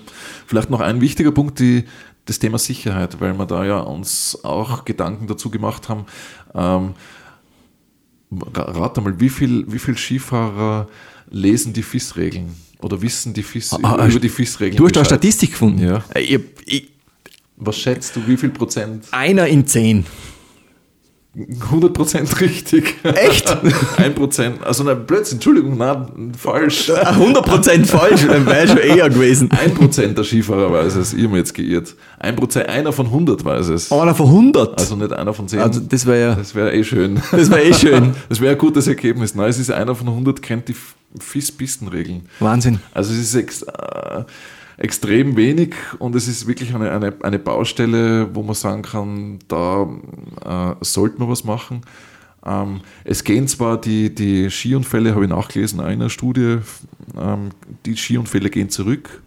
[0.46, 1.84] Vielleicht noch ein wichtiger Punkt, die,
[2.24, 6.06] das Thema Sicherheit, weil wir da ja uns auch Gedanken dazu gemacht haben.
[6.54, 6.94] Ähm,
[8.54, 10.88] rate mal, wie viel, wie viel Skifahrer
[11.30, 14.76] lesen die FIS-Regeln oder wissen die FIS, ah, ah über die FIS-Regeln?
[14.76, 15.82] Du hast da Statistik gefunden.
[15.82, 16.04] Ja.
[16.14, 16.88] Äh, ich, ich,
[17.56, 19.06] Was schätzt du, wie viel Prozent?
[19.10, 20.04] Einer in zehn.
[21.36, 22.96] 100% richtig.
[23.04, 23.48] Echt?
[23.96, 24.62] 1%.
[24.62, 26.90] Also, nein, Blödsinn, Entschuldigung, nein, falsch.
[26.90, 29.48] 100% falsch, dann wäre schon eher gewesen.
[29.50, 31.94] 1% der Skifahrer weiß es, ich habe mich jetzt geirrt.
[32.20, 33.92] 1%, einer von 100 weiß es.
[33.92, 34.80] Einer von 100?
[34.80, 35.60] Also nicht einer von 10.
[35.60, 36.34] Also das wäre ja.
[36.34, 37.20] Das wäre eh schön.
[37.30, 38.14] Das wäre eh schön.
[38.28, 39.34] Das wäre ein gutes Ergebnis.
[39.34, 40.76] Nein, es ist einer von 100, kennt die
[41.18, 42.28] FIS-Pistenregeln.
[42.40, 42.80] Wahnsinn.
[42.92, 43.64] Also es ist ex,
[44.78, 49.88] extrem wenig und es ist wirklich eine, eine, eine Baustelle, wo man sagen kann, da
[50.44, 51.82] äh, sollte man was machen.
[52.46, 56.58] Ähm, es gehen zwar die, die Skiunfälle, habe ich nachgelesen, in einer Studie,
[57.20, 57.50] ähm,
[57.84, 59.20] die Skiunfälle gehen zurück.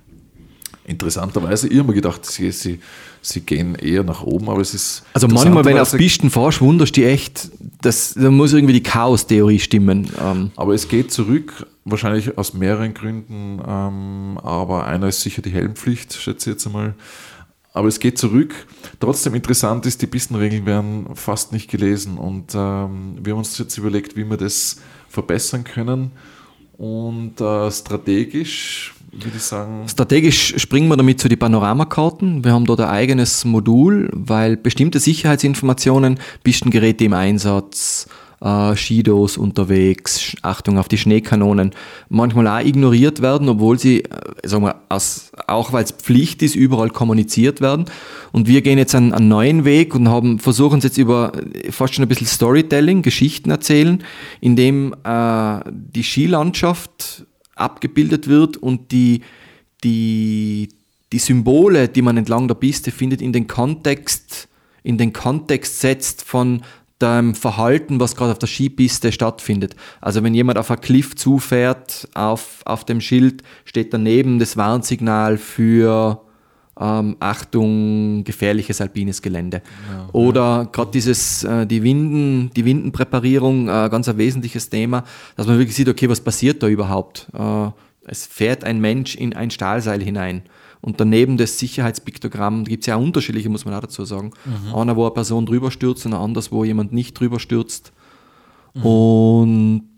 [0.86, 2.80] Interessanterweise, ich habe mir gedacht, sie, sie,
[3.22, 5.04] sie gehen eher nach oben, aber es ist.
[5.14, 8.84] Also manchmal, wenn du auf Pisten fährst, wunderst du echt, das, da muss irgendwie die
[8.84, 10.10] Chaos-Theorie stimmen.
[10.20, 10.52] Ähm.
[10.56, 16.14] Aber es geht zurück, wahrscheinlich aus mehreren Gründen, ähm, aber einer ist sicher die Helmpflicht,
[16.14, 16.96] schätze ich jetzt einmal.
[17.74, 18.54] Aber es geht zurück.
[19.00, 23.78] Trotzdem interessant ist, die Pistenregeln werden fast nicht gelesen und ähm, wir haben uns jetzt
[23.78, 24.78] überlegt, wie wir das
[25.08, 26.12] verbessern können.
[26.78, 29.88] Und äh, strategisch würde ich sagen.
[29.88, 32.44] Strategisch springen wir damit zu den Panoramakarten.
[32.44, 38.08] Wir haben dort ein eigenes Modul, weil bestimmte Sicherheitsinformationen, Pistengeräte im Einsatz,
[38.42, 41.72] äh, Skidos unterwegs, Achtung auf die Schneekanonen,
[42.10, 46.56] manchmal auch ignoriert werden, obwohl sie, äh, sagen wir, als, auch weil es Pflicht ist,
[46.56, 47.86] überall kommuniziert werden.
[48.32, 51.72] Und wir gehen jetzt einen, einen neuen Weg und haben, versuchen es jetzt über äh,
[51.72, 54.04] fast schon ein bisschen Storytelling, Geschichten erzählen,
[54.40, 57.26] indem äh, die Skilandschaft
[57.56, 59.22] abgebildet wird und die,
[59.84, 60.70] die
[61.12, 64.48] die Symbole, die man entlang der Piste findet, in den Kontext,
[64.84, 66.64] in den Kontext setzt von
[67.02, 69.76] dem Verhalten, was gerade auf der Skipiste stattfindet.
[70.00, 75.38] Also wenn jemand auf ein Cliff zufährt, auf, auf dem Schild steht daneben das Warnsignal
[75.38, 76.22] für
[76.80, 79.62] ähm, Achtung, gefährliches alpines Gelände.
[79.92, 85.04] Ja, Oder gerade dieses, äh, die Winden, die Windenpräparierung, äh, ganz ein wesentliches Thema,
[85.36, 87.28] dass man wirklich sieht, okay, was passiert da überhaupt?
[87.34, 87.70] Äh,
[88.08, 90.44] es fährt ein Mensch in ein Stahlseil hinein.
[90.82, 94.32] Und daneben das Sicherheitspiktogramm gibt es ja auch unterschiedliche, muss man auch dazu sagen.
[94.46, 94.76] Mhm.
[94.76, 97.94] Einer, wo eine Person drüber stürzt und ein anderes, wo jemand nicht drüber stürzt.
[98.74, 98.86] Mhm.
[98.86, 99.96] Und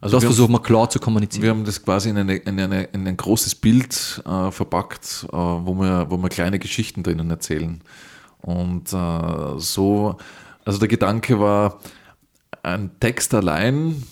[0.00, 1.42] also das versuchen wir klar zu kommunizieren.
[1.44, 5.36] Wir haben das quasi in, eine, in, eine, in ein großes Bild äh, verpackt, äh,
[5.36, 7.80] wo, wir, wo wir kleine Geschichten drinnen erzählen.
[8.40, 10.16] Und äh, so,
[10.64, 11.78] also der Gedanke war,
[12.64, 14.02] ein Text allein,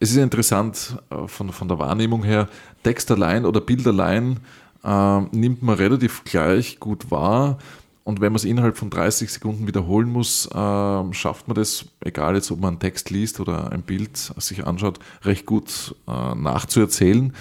[0.00, 2.48] es ist interessant äh, von, von der Wahrnehmung her,
[2.82, 4.40] Text allein oder Bild allein
[4.84, 7.58] äh, nimmt man relativ gleich gut wahr.
[8.04, 12.36] Und wenn man es innerhalb von 30 Sekunden wiederholen muss, äh, schafft man das, egal
[12.36, 17.34] jetzt, ob man einen Text liest oder ein Bild sich anschaut, recht gut äh, nachzuerzählen.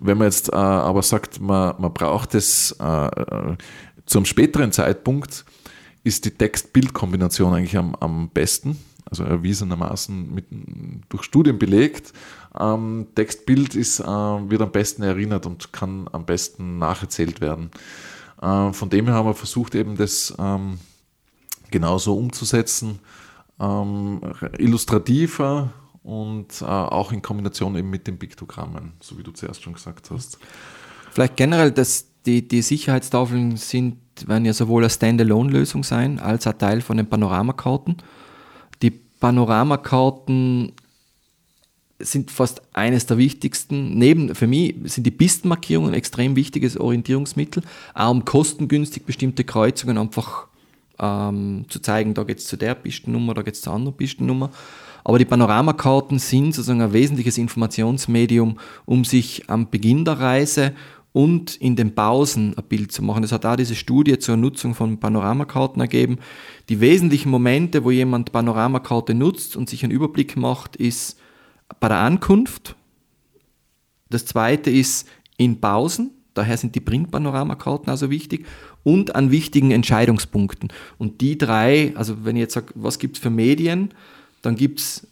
[0.00, 3.56] Wenn man jetzt äh, aber sagt, man, man braucht es äh,
[4.06, 5.44] zu einem späteren Zeitpunkt,
[6.02, 8.76] ist die Text-Bild-Kombination eigentlich am, am besten,
[9.08, 10.46] also erwiesenermaßen mit,
[11.08, 12.12] durch Studien belegt.
[12.58, 17.70] Ähm, Text-Bild ist, äh, wird am besten erinnert und kann am besten nacherzählt werden.
[18.40, 20.78] Äh, von dem her haben wir versucht, eben das ähm,
[21.70, 22.98] genauso umzusetzen,
[23.60, 24.20] ähm,
[24.58, 29.74] illustrativer und äh, auch in Kombination eben mit den Piktogrammen, so wie du zuerst schon
[29.74, 30.38] gesagt hast.
[31.12, 36.58] Vielleicht generell, dass die, die Sicherheitstafeln sind, werden ja sowohl eine Standalone-Lösung sein, als ein
[36.58, 37.96] Teil von den Panoramakarten.
[38.82, 40.72] Die Panoramakarten
[41.98, 43.98] sind fast eines der wichtigsten.
[43.98, 47.62] Neben, für mich sind die Pistenmarkierungen ein extrem wichtiges Orientierungsmittel,
[47.94, 50.46] auch um kostengünstig bestimmte Kreuzungen einfach
[50.98, 54.50] ähm, zu zeigen, da geht es zu der Pistennummer, da geht es zur anderen Pistennummer.
[55.04, 60.72] Aber die Panoramakarten sind sozusagen ein wesentliches Informationsmedium, um sich am Beginn der Reise
[61.12, 63.24] und in den Pausen ein Bild zu machen.
[63.24, 66.18] Es hat auch diese Studie zur Nutzung von Panoramakarten ergeben.
[66.68, 71.17] Die wesentlichen Momente, wo jemand Panoramakarte nutzt und sich einen Überblick macht, ist
[71.80, 72.76] bei der Ankunft.
[74.10, 76.10] Das zweite ist in Pausen.
[76.34, 78.46] Daher sind die Printpanoramakarten also wichtig
[78.84, 80.72] und an wichtigen Entscheidungspunkten.
[80.96, 83.92] Und die drei, also wenn ich jetzt sage, was gibt es für Medien,
[84.42, 85.06] dann gibt es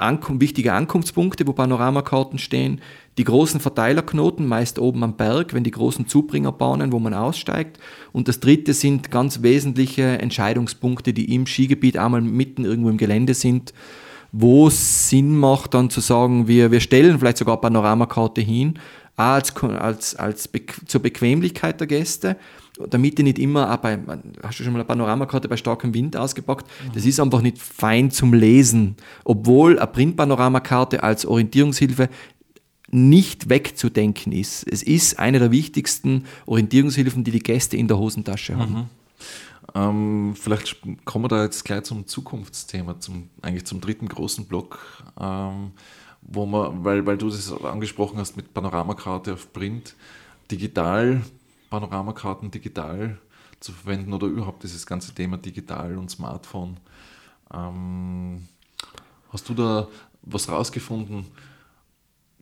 [0.00, 2.80] Ankum wichtige Ankunftspunkte, wo Panoramakarten stehen,
[3.18, 7.78] die großen Verteilerknoten, meist oben am Berg, wenn die großen Zubringerbahnen, wo man aussteigt.
[8.12, 13.34] Und das dritte sind ganz wesentliche Entscheidungspunkte, die im Skigebiet einmal mitten irgendwo im Gelände
[13.34, 13.74] sind,
[14.32, 18.78] wo es Sinn macht, dann zu sagen, wir, wir stellen vielleicht sogar eine Panoramakarte hin,
[19.16, 22.36] als, als, als Be zur Bequemlichkeit der Gäste,
[22.88, 23.98] damit die nicht immer, auch bei,
[24.42, 26.92] hast du schon mal eine Panoramakarte bei starkem Wind ausgepackt, mhm.
[26.94, 32.08] das ist einfach nicht fein zum Lesen, obwohl eine Printpanoramakarte als Orientierungshilfe
[32.90, 34.66] nicht wegzudenken ist.
[34.68, 38.72] Es ist eine der wichtigsten Orientierungshilfen, die die Gäste in der Hosentasche haben.
[38.72, 38.86] Mhm.
[39.74, 45.04] Ähm, vielleicht kommen wir da jetzt gleich zum Zukunftsthema, zum, eigentlich zum dritten großen Block,
[45.18, 45.72] ähm,
[46.22, 49.94] wo man, weil, weil du das angesprochen hast mit Panoramakarte auf Print,
[50.50, 51.22] digital,
[51.70, 53.18] Panoramakarten digital
[53.60, 56.78] zu verwenden oder überhaupt dieses ganze Thema digital und Smartphone.
[57.52, 58.48] Ähm,
[59.30, 59.88] hast du da
[60.22, 61.26] was rausgefunden?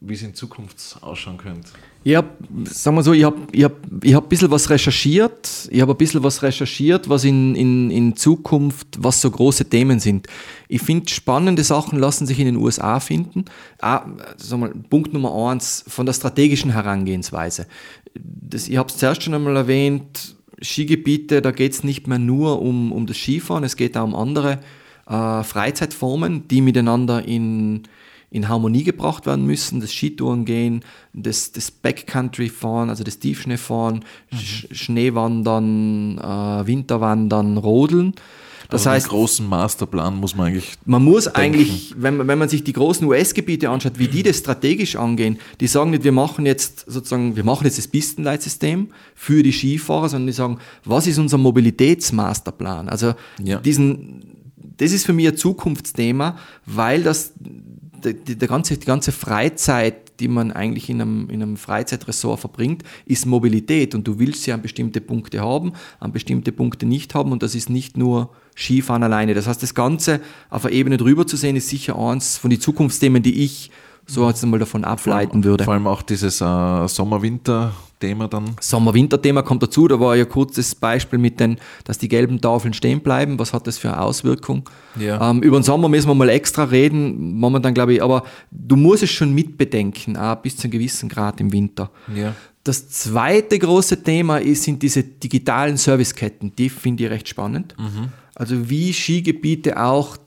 [0.01, 1.69] Wie es in Zukunft ausschauen könnte?
[2.07, 2.29] Habe,
[2.63, 5.67] sagen wir so, ich habe ich hab, ich hab ein bisschen was recherchiert.
[5.69, 9.99] Ich habe ein bisschen was recherchiert, was in, in, in Zukunft, was so große Themen
[9.99, 10.27] sind.
[10.69, 13.45] Ich finde, spannende Sachen lassen sich in den USA finden.
[13.81, 14.05] Ah,
[14.37, 17.67] sagen wir, Punkt Nummer eins von der strategischen Herangehensweise.
[18.15, 22.61] Das, ich habe es zuerst schon einmal erwähnt, Skigebiete, da geht es nicht mehr nur
[22.61, 24.59] um, um das Skifahren, es geht auch um andere
[25.07, 27.83] äh, Freizeitformen, die miteinander in
[28.31, 29.79] in Harmonie gebracht werden müssen.
[29.79, 30.81] Das Skitouren gehen,
[31.13, 34.37] das, das Backcountry-Fahren, also das Tiefschneefahren, mhm.
[34.37, 38.13] Sch Schneewandern, äh, Winterwandern, Rodeln.
[38.69, 40.73] Das also heißt, den großen Masterplan muss man eigentlich.
[40.85, 41.39] Man muss denken.
[41.39, 45.65] eigentlich, wenn, wenn man sich die großen US-Gebiete anschaut, wie die das strategisch angehen, die
[45.65, 50.27] sagen nicht, wir machen jetzt sozusagen, wir machen jetzt das Pistenleitsystem für die Skifahrer, sondern
[50.27, 52.89] die sagen, was ist unser Mobilitätsmasterplan?
[52.89, 53.57] Also ja.
[53.57, 57.33] diesen, das ist für mich ein Zukunftsthema, weil das
[58.03, 62.83] die, die, ganze, die ganze Freizeit, die man eigentlich in einem, in einem Freizeitressort verbringt,
[63.05, 67.31] ist Mobilität und du willst sie an bestimmte Punkte haben, an bestimmte Punkte nicht haben
[67.31, 69.33] und das ist nicht nur Skifahren alleine.
[69.33, 70.19] Das heißt, das Ganze
[70.49, 73.71] auf einer Ebene drüber zu sehen, ist sicher eins von den Zukunftsthemen, die ich
[74.09, 75.63] so jetzt mal davon ableiten würde.
[75.63, 78.55] Vor allem auch dieses äh, Sommer-Winter-Thema dann.
[78.59, 82.73] Sommer-Winter-Thema kommt dazu, da war ja kurz das Beispiel mit den, dass die gelben Tafeln
[82.73, 84.67] stehen bleiben, was hat das für eine Auswirkung?
[84.99, 85.29] Ja.
[85.29, 89.03] Ähm, über den Sommer müssen wir mal extra reden, momentan glaube ich, aber du musst
[89.03, 91.91] es schon mitbedenken, auch bis zu einem gewissen Grad im Winter.
[92.15, 92.33] Ja.
[92.63, 96.53] Das zweite große Thema ist, sind diese digitalen Serviceketten.
[96.55, 97.73] Die finde ich recht spannend.
[98.35, 100.17] Also wie Skigebiete auch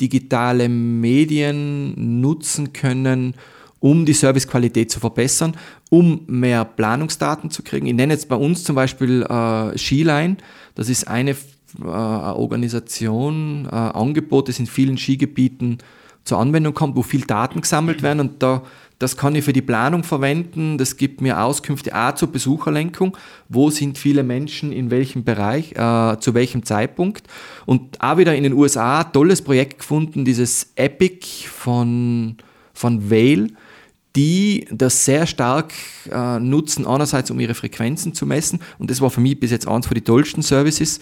[0.00, 3.34] digitale Medien nutzen können,
[3.80, 5.56] um die Servicequalität zu verbessern,
[5.90, 7.86] um mehr Planungsdaten zu kriegen.
[7.86, 10.38] Ich nenne jetzt bei uns zum Beispiel äh, Skiline.
[10.74, 15.78] Das ist eine äh, Organisation, äh, Angebot, das in vielen Skigebieten
[16.24, 18.62] zur Anwendung kommt, wo viel Daten gesammelt werden und da
[19.04, 20.78] das kann ich für die Planung verwenden.
[20.78, 23.14] Das gibt mir Auskünfte auch zur Besucherlenkung.
[23.50, 27.28] Wo sind viele Menschen in welchem Bereich, äh, zu welchem Zeitpunkt?
[27.66, 32.38] Und auch wieder in den USA tolles Projekt gefunden, dieses Epic von,
[32.72, 33.48] von Vail,
[34.16, 35.74] die das sehr stark
[36.10, 38.60] äh, nutzen, einerseits um ihre Frequenzen zu messen.
[38.78, 40.98] Und das war für mich bis jetzt eines von den tollsten Services.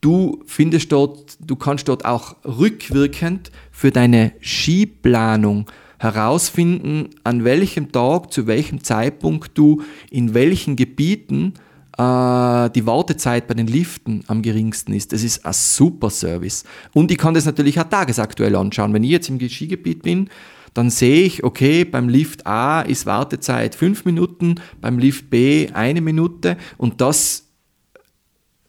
[0.00, 5.66] Du findest dort, du kannst dort auch rückwirkend für deine Skiplanung
[6.02, 11.54] herausfinden, an welchem Tag, zu welchem Zeitpunkt du in welchen Gebieten
[11.96, 15.12] äh, die Wartezeit bei den Liften am geringsten ist.
[15.12, 16.64] Das ist ein super Service.
[16.92, 18.92] Und ich kann das natürlich auch tagesaktuell anschauen.
[18.92, 20.28] Wenn ich jetzt im Skigebiet bin,
[20.74, 26.00] dann sehe ich, okay, beim Lift A ist Wartezeit fünf Minuten, beim Lift B eine
[26.00, 27.46] Minute und das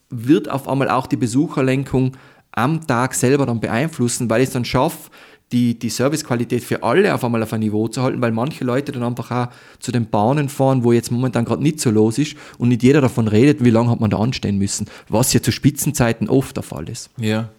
[0.09, 2.15] wird auf einmal auch die Besucherlenkung
[2.51, 5.09] am Tag selber dann beeinflussen, weil ich es dann schaffe,
[5.53, 8.91] die, die Servicequalität für alle auf einmal auf ein Niveau zu halten, weil manche Leute
[8.91, 9.47] dann einfach auch
[9.79, 13.01] zu den Bahnen fahren, wo jetzt momentan gerade nicht so los ist und nicht jeder
[13.01, 16.63] davon redet, wie lange hat man da anstehen müssen, was ja zu Spitzenzeiten oft der
[16.63, 17.11] Fall ist.
[17.17, 17.49] Ja,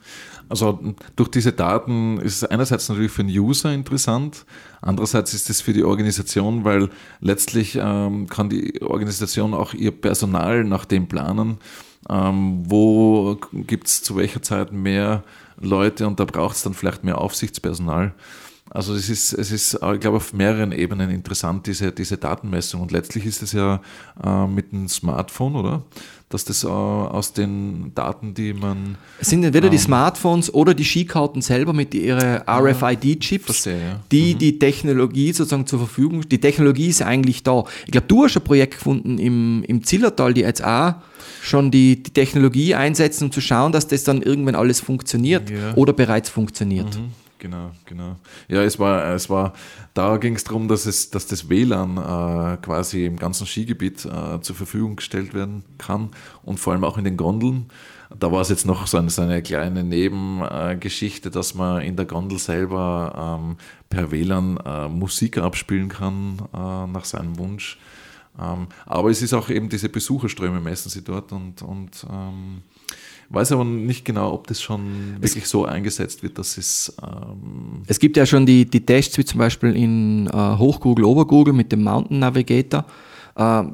[0.48, 0.78] also
[1.16, 4.44] durch diese Daten ist es einerseits natürlich für den User interessant,
[4.82, 6.90] andererseits ist es für die Organisation, weil
[7.20, 11.58] letztlich ähm, kann die Organisation auch ihr Personal nach dem planen,
[12.10, 15.22] ähm, wo gibt es zu welcher Zeit mehr
[15.60, 18.14] Leute und da braucht es dann vielleicht mehr Aufsichtspersonal.
[18.70, 22.80] Also es ist, es ist, ich glaube, auf mehreren Ebenen interessant, diese, diese Datenmessung.
[22.80, 23.80] Und letztlich ist es ja
[24.24, 25.82] äh, mit dem Smartphone, oder?
[26.30, 28.96] Dass das äh, aus den Daten, die man.
[29.20, 33.74] Es sind entweder ähm, die Smartphones oder die Skikarten selber mit ihren RFID-Chips, ja.
[34.10, 34.38] die mhm.
[34.38, 37.64] die Technologie sozusagen zur Verfügung Die Technologie ist eigentlich da.
[37.84, 40.94] Ich glaube, du hast ein Projekt gefunden im, im Zillertal, die jetzt auch
[41.44, 45.74] schon die, die Technologie einsetzen, um zu schauen, dass das dann irgendwann alles funktioniert Ja.
[45.74, 46.96] oder bereits funktioniert.
[46.96, 48.16] Mhm, genau, genau.
[48.48, 49.52] Ja, es war, es war,
[49.92, 54.40] da ging es darum, dass es, dass das WLAN äh, quasi im ganzen Skigebiet äh,
[54.40, 56.08] zur Verfügung gestellt werden kann
[56.42, 57.66] und vor allem auch in den Gondeln.
[58.18, 62.06] Da war es jetzt noch so eine, so eine kleine Nebengeschichte, dass man in der
[62.06, 63.56] Gondel selber ähm,
[63.90, 67.78] per WLAN äh, Musik abspielen kann äh, nach seinem Wunsch.
[68.40, 72.62] Ähm, aber es ist auch eben diese Besucherströme messen sie dort und, und ähm,
[73.28, 77.98] weiß aber nicht genau, ob das schon wirklich so eingesetzt wird, dass es ähm, Es
[77.98, 81.84] gibt ja schon die, die Tests, wie zum Beispiel in äh, Hochgoogle, Obergoogle mit dem
[81.84, 82.84] Mountain Navigator.
[83.36, 83.64] Äh,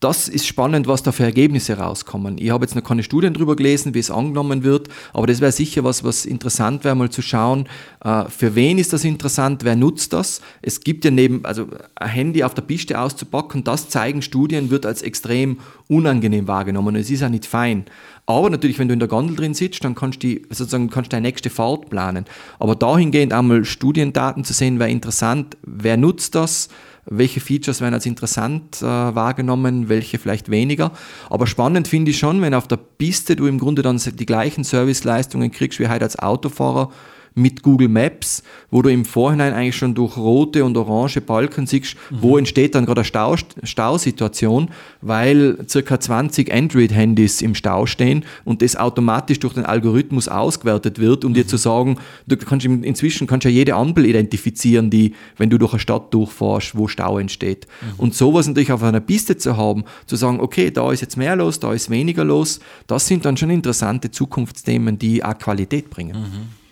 [0.00, 2.38] das ist spannend, was da für Ergebnisse rauskommen.
[2.38, 5.52] Ich habe jetzt noch keine Studien drüber gelesen, wie es angenommen wird, aber das wäre
[5.52, 7.68] sicher was, was interessant wäre, mal zu schauen,
[8.02, 10.40] äh, für wen ist das interessant, wer nutzt das.
[10.62, 14.86] Es gibt ja neben, also ein Handy auf der Piste auszupacken, das zeigen Studien, wird
[14.86, 16.96] als extrem unangenehm wahrgenommen.
[16.96, 17.84] Es ist ja nicht fein.
[18.24, 21.12] Aber natürlich, wenn du in der Gondel drin sitzt, dann kannst du die, sozusagen kannst
[21.12, 22.24] du deine nächste Fahrt planen.
[22.58, 26.68] Aber dahingehend einmal Studiendaten zu sehen, wäre interessant, wer nutzt das,
[27.06, 30.92] welche Features werden als interessant äh, wahrgenommen, welche vielleicht weniger.
[31.28, 34.64] Aber spannend finde ich schon, wenn auf der Piste du im Grunde dann die gleichen
[34.64, 36.90] Serviceleistungen kriegst wie heute als Autofahrer
[37.34, 41.96] mit Google Maps, wo du im Vorhinein eigentlich schon durch rote und orange Balken siehst,
[42.10, 44.70] wo entsteht dann gerade eine Stau, Stausituation,
[45.00, 51.24] weil circa 20 Android-Handys im Stau stehen und das automatisch durch den Algorithmus ausgewertet wird,
[51.24, 55.58] um dir zu sagen, du kannst inzwischen kannst ja jede Ampel identifizieren, die, wenn du
[55.58, 57.66] durch eine Stadt durchfährst, wo Stau entsteht.
[57.96, 61.36] Und sowas natürlich auf einer Piste zu haben, zu sagen, okay, da ist jetzt mehr
[61.36, 66.12] los, da ist weniger los, das sind dann schon interessante Zukunftsthemen, die auch Qualität bringen.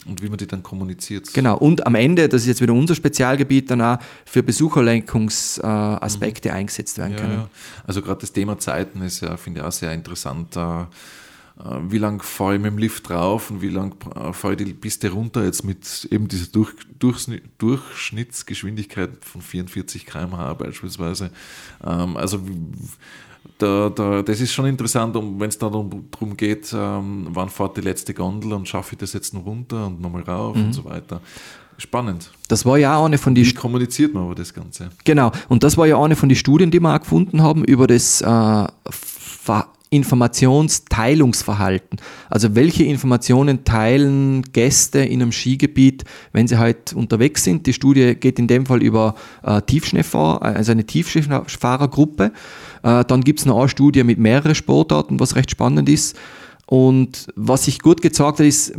[0.09, 1.32] Und wie man die dann kommuniziert.
[1.34, 6.04] Genau, und am Ende, das ist jetzt wieder unser Spezialgebiet, dann auch für Besucherlenkungsaspekte äh,
[6.04, 7.34] Aspekte eingesetzt werden können.
[7.34, 7.48] ja.
[7.86, 10.56] Also gerade das Thema Zeiten ist ja, finde ich auch sehr interessant.
[10.56, 10.88] Da
[11.59, 14.64] äh, wie lang fahre ich mit dem Lift drauf und wie lang äh, fahre ich
[14.64, 17.26] die Piste runter, jetzt mit eben dieser Durch, Durch,
[17.59, 21.30] Durchschnittsgeschwindigkeit von 44 km/h beispielsweise.
[21.84, 22.40] Ähm, also
[23.59, 27.76] da, da, das ist schon interessant, um, wenn es da darum geht, ähm, wann fährt
[27.76, 30.66] die letzte Gondel und schaffe ich das jetzt noch runter und nochmal rauf mhm.
[30.66, 31.20] und so weiter.
[31.76, 32.32] Spannend.
[32.49, 33.45] Das war ja auch eine von den.
[33.45, 34.91] Wie kommuniziert man aber das Ganze?
[35.05, 35.30] Genau.
[35.49, 37.86] Und das war ja auch eine von den Studien, die wir auch gefunden haben über
[37.86, 38.66] das äh,
[39.91, 41.99] Informationsteilungsverhalten.
[42.28, 47.66] Also welche Informationen teilen Gäste in einem Skigebiet, wenn sie halt unterwegs sind.
[47.66, 52.32] Die Studie geht in dem Fall über äh, Tiefschneefahrer, also eine Tiefschneefahrergruppe.
[52.82, 56.16] Äh, dann gibt es noch eine Studie mit mehreren Sportarten, was recht spannend ist.
[56.66, 58.74] Und was sich gut gezeigt hat, ist,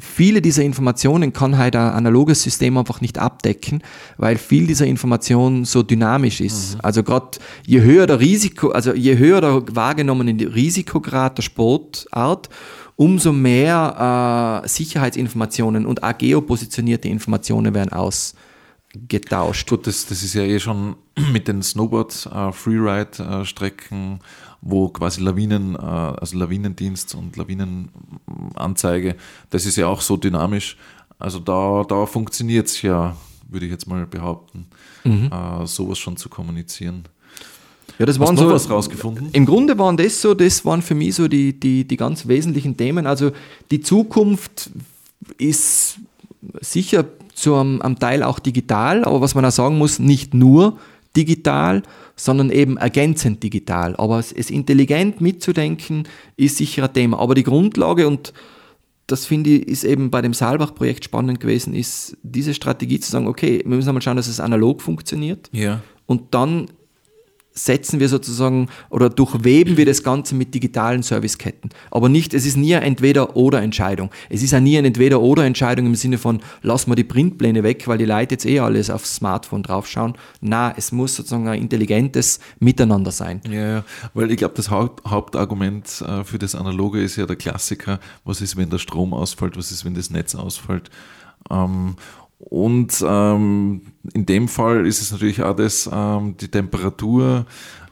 [0.00, 3.82] viele dieser Informationen kann halt ein analoges System einfach nicht abdecken,
[4.16, 6.74] weil viel dieser Information so dynamisch ist.
[6.74, 6.80] Mhm.
[6.82, 12.48] Also gerade je höher der Risiko, also je höher der wahrgenommene Risikograd der Sportart,
[12.96, 19.68] umso mehr äh, Sicherheitsinformationen und auch geopositionierte Informationen werden ausgetauscht.
[19.68, 20.96] Gut, das, das ist ja eh schon
[21.32, 24.24] mit den Snowboard-Freeride-Strecken äh,
[24.62, 29.16] wo quasi Lawinen, äh, also Lawinendienst und Lawinenanzeige,
[29.50, 30.76] das ist ja auch so dynamisch.
[31.18, 33.16] Also da, da funktioniert es ja,
[33.48, 34.66] würde ich jetzt mal behaupten,
[35.04, 35.30] mhm.
[35.30, 37.04] Äh, sowas schon zu kommunizieren.
[37.98, 39.28] Ja, das Hast waren so was rausgefunden.
[39.32, 42.76] Im Grunde waren das so, das waren für mich so die, die, die ganz wesentlichen
[42.76, 43.06] Themen.
[43.06, 43.32] Also
[43.70, 44.70] die Zukunft
[45.38, 45.98] ist
[46.60, 47.04] sicher
[47.34, 50.78] zu einem, einem Teil auch digital, aber was man auch sagen muss, nicht nur
[51.16, 51.82] digital,
[52.16, 53.96] sondern eben ergänzend digital.
[53.96, 57.18] Aber es, es intelligent mitzudenken, ist sicher ein Thema.
[57.18, 58.32] Aber die Grundlage und
[59.06, 63.26] das finde ich, ist eben bei dem Saalbach-Projekt spannend gewesen, ist diese Strategie zu sagen,
[63.26, 65.50] okay, wir müssen einmal schauen, dass es analog funktioniert.
[65.52, 65.82] Ja.
[66.06, 66.68] Und dann
[67.52, 71.70] setzen wir sozusagen oder durchweben wir das Ganze mit digitalen Serviceketten.
[71.90, 74.10] Aber nicht, es ist nie eine Entweder-Oder-Entscheidung.
[74.30, 77.98] Es ist auch nie eine Entweder-Oder-Entscheidung im Sinne von, lass mal die Printpläne weg, weil
[77.98, 80.14] die Leute jetzt eh alles aufs Smartphone draufschauen.
[80.40, 83.40] Na, es muss sozusagen ein intelligentes Miteinander sein.
[83.50, 83.84] Ja,
[84.14, 88.40] weil ich glaube, das Haupt, Hauptargument äh, für das Analoge ist ja der Klassiker, was
[88.40, 90.90] ist, wenn der Strom ausfällt, was ist, wenn das Netz ausfällt.
[91.50, 91.96] Ähm,
[92.44, 93.82] und ähm,
[94.12, 97.46] in dem Fall ist es natürlich auch das, ähm, die Temperatur,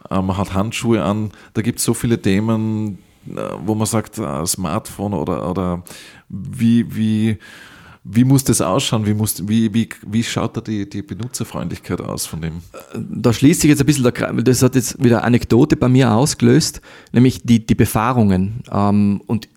[0.09, 2.97] äh, man hat Handschuhe an, da gibt es so viele Themen,
[3.27, 5.83] äh, wo man sagt, äh, Smartphone oder, oder
[6.27, 7.37] wie, wie,
[8.03, 9.05] wie muss das ausschauen?
[9.05, 12.61] Wie, muss, wie, wie, wie schaut da die, die Benutzerfreundlichkeit aus von dem?
[12.93, 15.87] Da schließt sich jetzt ein bisschen der Kreis, das hat jetzt wieder eine Anekdote bei
[15.87, 16.81] mir ausgelöst,
[17.13, 18.63] nämlich die, die Befahrungen.
[18.71, 19.47] Ähm, und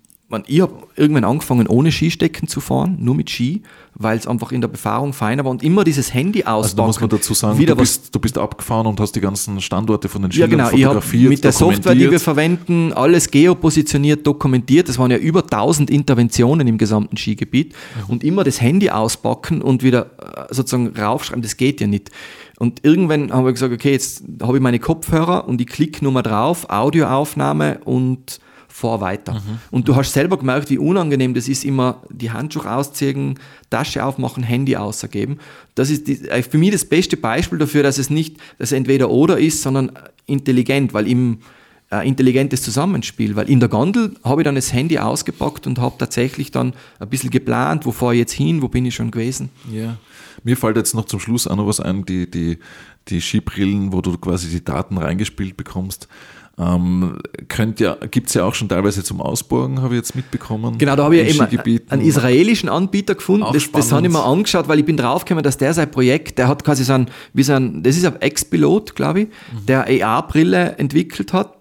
[0.47, 3.63] ich habe irgendwann angefangen, ohne Skistecken zu fahren, nur mit Ski,
[3.95, 6.63] weil es einfach in der Befahrung feiner war und immer dieses Handy auspacken.
[6.63, 9.21] Also da muss man dazu sagen, wieder du, bist, du bist abgefahren und hast die
[9.21, 10.71] ganzen Standorte von den Schildern ja, genau.
[10.71, 14.89] fotografiert, mit der Software, die wir verwenden, alles geopositioniert, dokumentiert.
[14.89, 18.11] Das waren ja über 1000 Interventionen im gesamten Skigebiet mhm.
[18.11, 22.11] und immer das Handy auspacken und wieder äh, sozusagen raufschreiben, das geht ja nicht.
[22.59, 26.13] Und irgendwann haben wir gesagt, okay, jetzt habe ich meine Kopfhörer und ich klicke nur
[26.13, 28.41] mal drauf, Audioaufnahme und
[28.75, 29.35] fahr weiter.
[29.35, 29.59] Mhm.
[29.71, 33.39] Und du hast selber gemerkt, wie unangenehm das ist, immer die Handschuhe ausziehen,
[33.71, 35.39] Tasche aufmachen, Handy außergeben.
[35.77, 39.11] Das ist die, äh, für mich das beste Beispiel dafür, dass es nicht das entweder
[39.11, 39.93] oder ist, sondern
[40.27, 41.39] intelligent, weil im
[41.93, 45.95] äh, intelligentes Zusammenspiel, weil in der Gondel habe ich dann das Handy ausgepackt und habe
[45.97, 49.51] tatsächlich dann ein bisschen geplant, wo fahre ich jetzt hin, wo bin ich schon gewesen.
[49.73, 49.99] Ja,
[50.43, 52.59] mir fällt jetzt noch zum Schluss auch noch was ein, die, die,
[53.07, 56.09] die Skibrillen, wo du quasi die Daten reingespielt bekommst.
[56.57, 57.19] Ähm,
[57.79, 60.79] ja, Gibt es ja auch schon teilweise zum Ausborgen, habe ich jetzt mitbekommen.
[60.79, 63.47] Genau, da habe ich ja eben einen israelischen Anbieter gefunden.
[63.53, 66.49] Das, das habe ich mir angeschaut, weil ich bin draufgekommen, dass der sein Projekt, der
[66.49, 69.67] hat quasi so ein, wie so ein das ist ein Ex-Pilot, glaube ich, mhm.
[69.67, 71.59] der AR-Brille entwickelt hat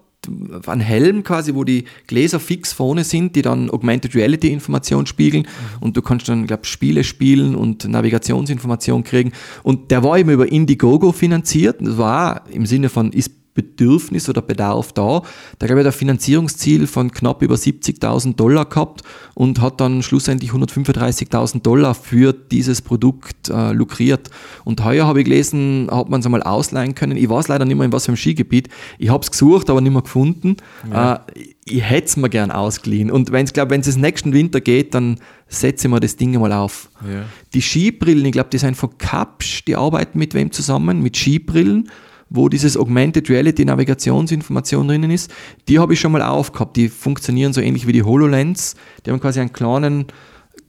[0.66, 5.42] ein Helm quasi, wo die Gläser fix vorne sind, die dann Augmented Reality Information spiegeln
[5.42, 5.82] mhm.
[5.82, 9.32] und du kannst dann, glaube Spiele spielen und Navigationsinformation kriegen.
[9.62, 11.76] Und der war eben über Indiegogo finanziert.
[11.80, 15.22] Das war im Sinne von, ist Bedürfnis oder Bedarf da.
[15.58, 19.02] Da glaube ich, hat ein Finanzierungsziel von knapp über 70.000 Dollar gehabt
[19.34, 24.30] und hat dann schlussendlich 135.000 Dollar für dieses Produkt äh, lukriert.
[24.64, 27.16] Und heuer habe ich gelesen, hat man es einmal ausleihen können.
[27.16, 28.68] Ich weiß leider nicht mehr, in was für einem Skigebiet.
[28.98, 30.56] Ich habe es gesucht, aber nicht mehr gefunden.
[30.90, 31.14] Ja.
[31.14, 33.10] Äh, ich hätte es mir gern ausgeliehen.
[33.10, 36.38] Und wenn es, glaube wenn es nächsten Winter geht, dann setze ich mir das Ding
[36.38, 36.90] mal auf.
[37.08, 37.24] Ja.
[37.54, 41.02] Die Skibrillen, ich glaube, die sind von Kapsch, die arbeiten mit wem zusammen?
[41.02, 41.88] Mit Skibrillen
[42.30, 45.32] wo dieses Augmented Reality Navigationsinformation drinnen ist,
[45.68, 46.76] die habe ich schon mal aufgehabt.
[46.76, 48.76] Die funktionieren so ähnlich wie die HoloLens.
[49.04, 50.06] Die haben quasi einen kleinen,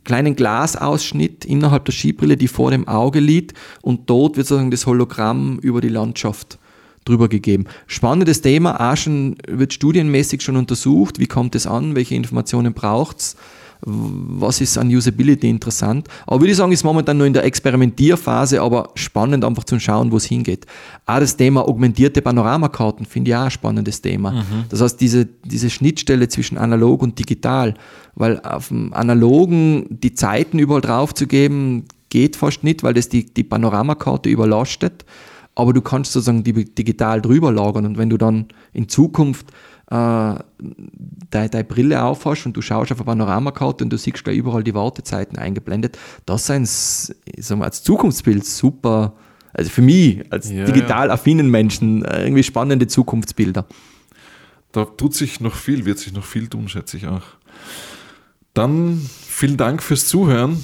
[0.03, 4.85] kleinen Glasausschnitt innerhalb der Skibrille, die vor dem Auge liegt und dort wird sozusagen das
[4.85, 6.59] Hologramm über die Landschaft
[7.05, 7.65] drüber gegeben.
[7.87, 13.19] Spannendes Thema, auch schon, wird studienmäßig schon untersucht, wie kommt es an, welche Informationen braucht
[13.19, 13.35] es
[13.85, 16.07] was ist an Usability interessant.
[16.25, 20.11] Aber würde ich sagen, ist momentan nur in der Experimentierphase, aber spannend einfach zu schauen,
[20.11, 20.65] wo es hingeht.
[21.05, 24.31] Auch das Thema augmentierte Panoramakarten finde ich auch ein spannendes Thema.
[24.31, 24.65] Mhm.
[24.69, 27.75] Das heißt, diese, diese Schnittstelle zwischen analog und digital,
[28.15, 33.09] weil auf dem analogen die Zeiten überall drauf zu geben, geht fast nicht, weil das
[33.09, 35.05] die, die Panoramakarte überlastet.
[35.53, 39.47] Aber du kannst sozusagen die digital drüber lagern und wenn du dann in Zukunft
[39.91, 40.35] äh,
[41.29, 44.73] deine, Brille aufhast und du schaust auf eine Panoramakarte und du siehst gleich überall die
[44.73, 45.97] Wartezeiten eingeblendet.
[46.25, 49.13] Das sind sagen wir, als Zukunftsbild super,
[49.53, 53.65] also für mich als ja, digital affinen Menschen äh, irgendwie spannende Zukunftsbilder.
[54.71, 57.23] Da tut sich noch viel, wird sich noch viel tun, schätze ich auch.
[58.53, 60.57] Dann vielen Dank fürs Zuhören.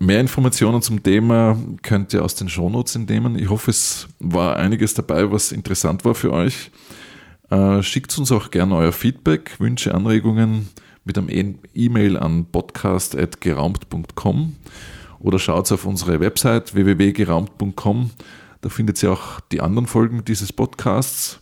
[0.00, 3.38] Mehr Informationen zum Thema könnt ihr aus den Shownotes entnehmen.
[3.38, 6.72] Ich hoffe, es war einiges dabei, was interessant war für euch.
[7.50, 10.68] Äh, schickt uns auch gerne euer Feedback, Wünsche, Anregungen
[11.04, 14.56] mit einem e- E-Mail an podcast.geraumt.com
[15.20, 18.10] oder schaut auf unsere Website www.geraumt.com.
[18.60, 21.40] Da findet ihr auch die anderen Folgen dieses Podcasts.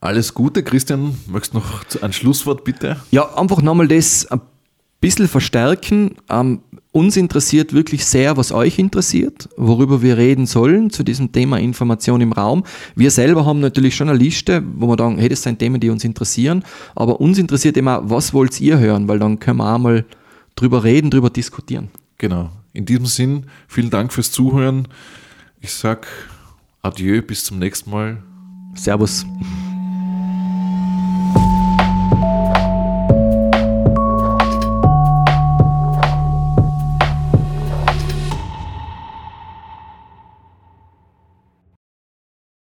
[0.00, 1.18] Alles Gute, Christian.
[1.26, 3.00] Möchtest du noch ein Schlusswort bitte?
[3.10, 4.40] Ja, einfach nochmal das ein
[5.04, 6.16] bisschen verstärken.
[6.30, 6.60] Ähm,
[6.90, 12.22] uns interessiert wirklich sehr, was euch interessiert, worüber wir reden sollen zu diesem Thema Information
[12.22, 12.64] im Raum.
[12.96, 15.90] Wir selber haben natürlich schon eine Liste, wo wir sagen, hey, das sind Themen, die
[15.90, 16.64] uns interessieren,
[16.94, 20.06] aber uns interessiert immer, was wollt ihr hören, weil dann können wir auch mal
[20.56, 21.88] drüber reden, drüber diskutieren.
[22.16, 22.50] Genau.
[22.72, 24.88] In diesem Sinn, vielen Dank fürs Zuhören.
[25.60, 26.06] Ich sag
[26.80, 28.22] Adieu, bis zum nächsten Mal.
[28.74, 29.26] Servus.